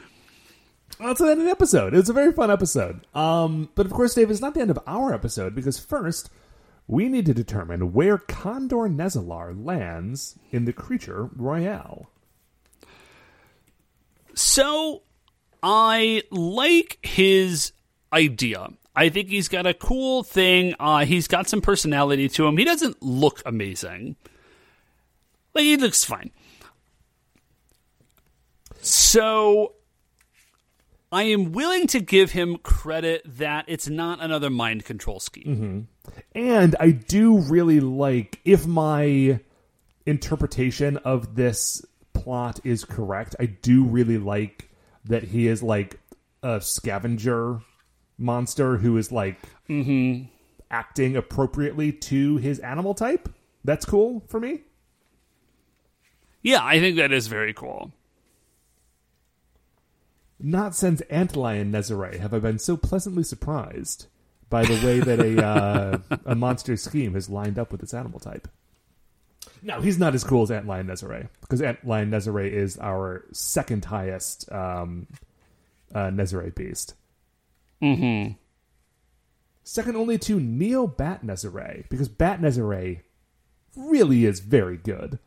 [0.98, 1.94] That's the end of the episode.
[1.94, 3.06] It was a very fun episode.
[3.14, 6.30] Um, but of course, Dave, it's not the end of our episode because first
[6.88, 12.10] we need to determine where Condor Nezalar lands in the creature royale.
[14.34, 15.02] So
[15.62, 17.72] I like his
[18.12, 18.68] idea.
[18.96, 20.74] I think he's got a cool thing.
[20.80, 22.56] Uh, he's got some personality to him.
[22.56, 24.16] He doesn't look amazing.
[25.54, 26.30] Like he looks fine.
[28.80, 29.74] So
[31.10, 35.86] I am willing to give him credit that it's not another mind control scheme.
[36.06, 36.18] Mm-hmm.
[36.34, 39.40] And I do really like if my
[40.04, 44.68] interpretation of this plot is correct, I do really like
[45.04, 45.98] that he is like
[46.42, 47.60] a scavenger
[48.18, 49.38] monster who is like
[49.68, 50.26] mm-hmm.
[50.70, 53.28] acting appropriately to his animal type.
[53.64, 54.62] That's cool for me.
[56.42, 57.92] Yeah, I think that is very cool.
[60.40, 64.06] Not since Antlion Nezare have I been so pleasantly surprised
[64.50, 68.20] by the way that a uh, a monster scheme has lined up with its animal
[68.20, 68.48] type.
[69.62, 74.50] No, he's not as cool as Antlion Nezare because Antlion Nezare is our second highest
[74.52, 75.08] um,
[75.94, 76.94] uh, Nezare beast.
[77.82, 78.34] Mm-hmm.
[79.64, 83.00] Second only to Neo Bat Nezare because Bat Nezare
[83.76, 85.18] really is very good.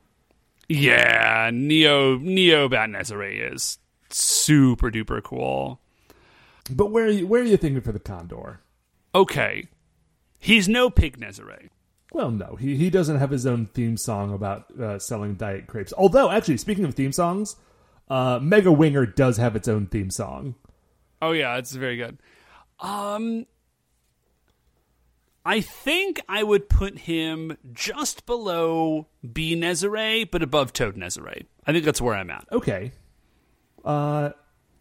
[0.70, 3.78] Yeah, Neo Neo Bat Nezare is
[4.14, 5.80] super duper cool.
[6.70, 8.62] But where are you, where are you thinking for the Condor?
[9.14, 9.68] Okay,
[10.39, 11.70] he's no Pig Nezare.
[12.14, 15.93] Well, no, he he doesn't have his own theme song about uh, selling diet crepes.
[15.97, 17.55] Although, actually, speaking of theme songs,
[18.09, 20.55] uh, Mega Winger does have its own theme song.
[21.22, 22.18] Oh yeah, it's very good.
[22.80, 23.45] Um,
[25.45, 31.45] I think I would put him just below B Nezare, but above Toad Nezare.
[31.66, 32.47] I think that's where I'm at.
[32.51, 32.91] Okay,
[33.86, 34.32] uh,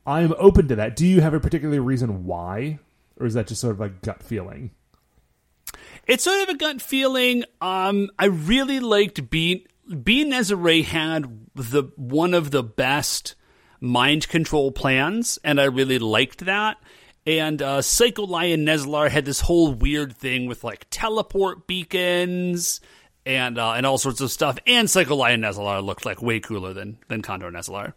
[0.07, 0.97] I'm open to that.
[0.97, 2.79] Do you have a particular reason why,
[3.19, 4.71] or is that just sort of a gut feeling?
[6.07, 7.45] It's sort of a gut feeling.
[7.61, 9.67] Um, I really liked B.
[10.03, 13.35] B Nezare had the one of the best
[13.81, 16.79] mind control plans, and I really liked that.
[17.27, 22.81] And uh, Psycho Lion Nezlar had this whole weird thing with like teleport beacons
[23.27, 24.59] and uh, and all sorts of stuff.
[24.67, 27.93] And Psycho Lion Nezlar looked like way cooler than than Condor Nezlar.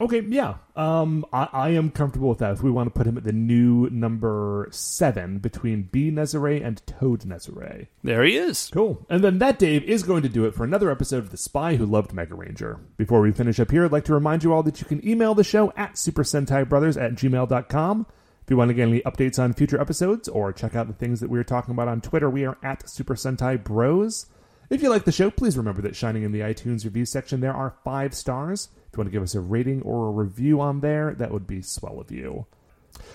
[0.00, 2.52] Okay, yeah, um, I, I am comfortable with that.
[2.52, 6.84] If we want to put him at the new number seven between B Nezare and
[6.86, 7.88] Toad Nezare.
[8.02, 8.70] There he is.
[8.72, 9.04] Cool.
[9.10, 11.76] And then that, Dave, is going to do it for another episode of The Spy
[11.76, 12.80] Who Loved Mega Ranger.
[12.96, 15.34] Before we finish up here, I'd like to remind you all that you can email
[15.34, 18.06] the show at Super Sentai Brothers at gmail.com.
[18.42, 21.20] If you want to get any updates on future episodes or check out the things
[21.20, 24.26] that we are talking about on Twitter, we are at Super Sentai Bros.
[24.70, 27.52] If you like the show, please remember that shining in the iTunes review section, there
[27.52, 28.70] are five stars.
[28.90, 31.46] If you want to give us a rating or a review on there, that would
[31.46, 32.46] be swell of you.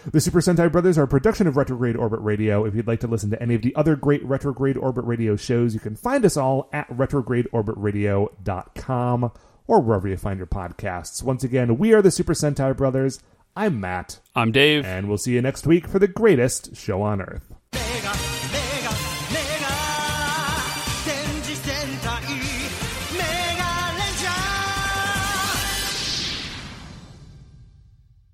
[0.09, 2.63] The Super Sentai Brothers are a production of Retrograde Orbit Radio.
[2.63, 5.73] If you'd like to listen to any of the other great Retrograde Orbit Radio shows,
[5.73, 9.31] you can find us all at retrogradeorbitradio.com
[9.67, 11.21] or wherever you find your podcasts.
[11.23, 13.19] Once again, we are the Super Sentai Brothers.
[13.55, 14.85] I'm Matt, I'm Dave.
[14.85, 17.54] and we'll see you next week for the greatest show on Earth.